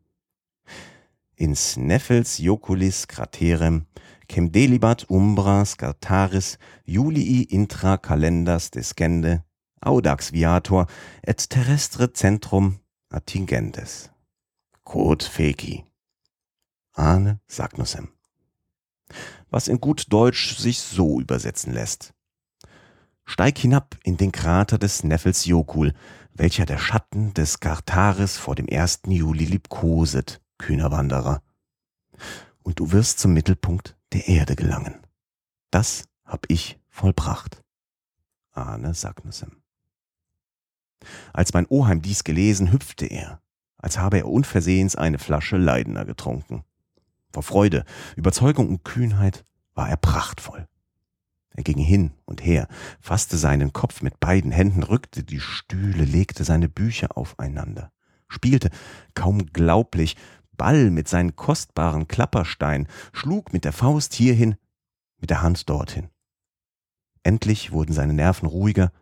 [1.37, 3.87] In Sneffels Joculis Craterem
[4.31, 9.45] cem delibat umbra scartaris Julii intra calendars descende
[9.81, 10.87] audax viator
[11.23, 12.81] et terrestre centrum
[13.11, 14.11] attingendes.
[14.85, 15.85] Quod feci.
[16.95, 18.18] Ane Sagnusem.
[19.51, 22.15] Was in gut Deutsch sich so übersetzen lässt.
[23.25, 25.93] Steig hinab in den Krater des Neffels Jokul,
[26.33, 29.03] welcher der Schatten des Gartaris vor dem 1.
[29.09, 31.43] Juli liebkoset, kühner Wanderer.
[32.63, 34.95] Und du wirst zum Mittelpunkt der Erde gelangen.
[35.71, 37.63] Das hab ich vollbracht.
[38.53, 39.63] Arne Sagnussem.
[41.33, 43.41] Als mein Oheim dies gelesen, hüpfte er,
[43.77, 46.65] als habe er unversehens eine Flasche Leidener getrunken.
[47.33, 47.85] Vor Freude,
[48.17, 50.67] Überzeugung und Kühnheit war er prachtvoll.
[51.51, 52.69] Er ging hin und her,
[53.01, 57.91] fasste seinen Kopf mit beiden Händen, rückte die Stühle, legte seine Bücher aufeinander,
[58.29, 58.71] spielte,
[59.15, 60.17] kaum glaublich,
[60.57, 64.57] Ball mit seinen kostbaren Klappersteinen, schlug mit der Faust hierhin,
[65.19, 66.11] mit der Hand dorthin.
[67.23, 68.93] Endlich wurden seine Nerven ruhiger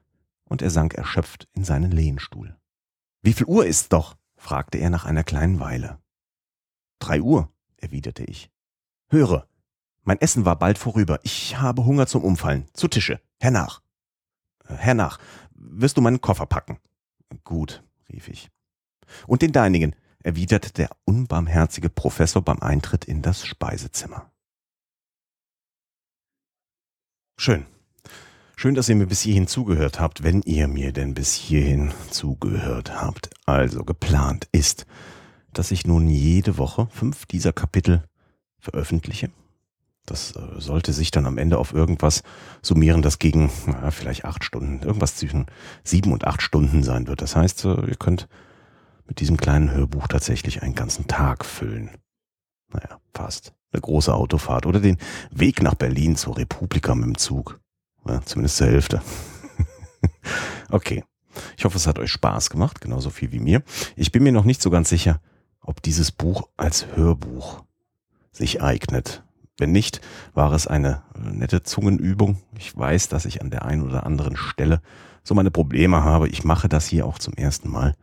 [0.45, 2.57] und er sank erschöpft in seinen Lehnstuhl.
[3.23, 4.17] Wie viel Uhr ist's doch?
[4.37, 5.99] fragte er nach einer kleinen Weile.
[6.99, 8.51] Drei Uhr, erwiderte ich.
[9.09, 9.49] Höre,
[10.03, 11.19] mein Essen war bald vorüber.
[11.25, 12.67] Ich habe Hunger zum Umfallen.
[12.73, 13.21] Zu Tische.
[13.41, 13.83] Hernach.
[14.65, 15.19] Hernach,
[15.55, 16.79] wirst du meinen Koffer packen?
[17.45, 18.51] Gut, rief ich.
[19.27, 24.31] Und den deinigen, erwiderte der unbarmherzige Professor beim Eintritt in das Speisezimmer.
[27.39, 27.67] Schön.
[28.57, 33.01] Schön, dass ihr mir bis hierhin zugehört habt, wenn ihr mir denn bis hierhin zugehört
[33.01, 33.29] habt.
[33.45, 34.87] Also geplant ist,
[35.59, 38.05] dass ich nun jede Woche fünf dieser Kapitel
[38.59, 39.31] veröffentliche
[40.07, 42.23] das äh, sollte sich dann am Ende auf irgendwas
[42.63, 45.47] summieren, das gegen naja, vielleicht acht Stunden, irgendwas zwischen
[45.85, 47.21] sieben und acht Stunden sein wird.
[47.21, 48.29] Das heißt, äh, ihr könnt
[49.07, 51.91] mit diesem kleinen Hörbuch tatsächlich einen ganzen Tag füllen.
[52.73, 53.53] Naja, fast.
[53.73, 54.97] eine große Autofahrt oder den
[55.31, 57.61] Weg nach Berlin zur Republika mit dem Zug.
[58.07, 59.03] Ja, zumindest zur Hälfte.
[60.71, 61.05] okay.
[61.59, 63.63] Ich hoffe, es hat euch Spaß gemacht, genauso viel wie mir.
[63.95, 65.21] Ich bin mir noch nicht so ganz sicher,
[65.67, 67.65] ob dieses Buch als Hörbuch
[68.33, 69.23] sich eignet.
[69.59, 70.01] Wenn nicht,
[70.35, 72.43] war es eine nette Zungenübung.
[72.59, 74.83] Ich weiß, dass ich an der einen oder anderen Stelle
[75.23, 76.29] so meine Probleme habe.
[76.29, 77.95] Ich mache das hier auch zum ersten Mal.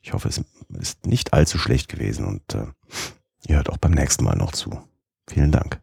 [0.00, 0.42] Ich hoffe, es
[0.78, 2.66] ist nicht allzu schlecht gewesen und äh,
[3.46, 4.82] ihr hört auch beim nächsten Mal noch zu.
[5.28, 5.81] Vielen Dank.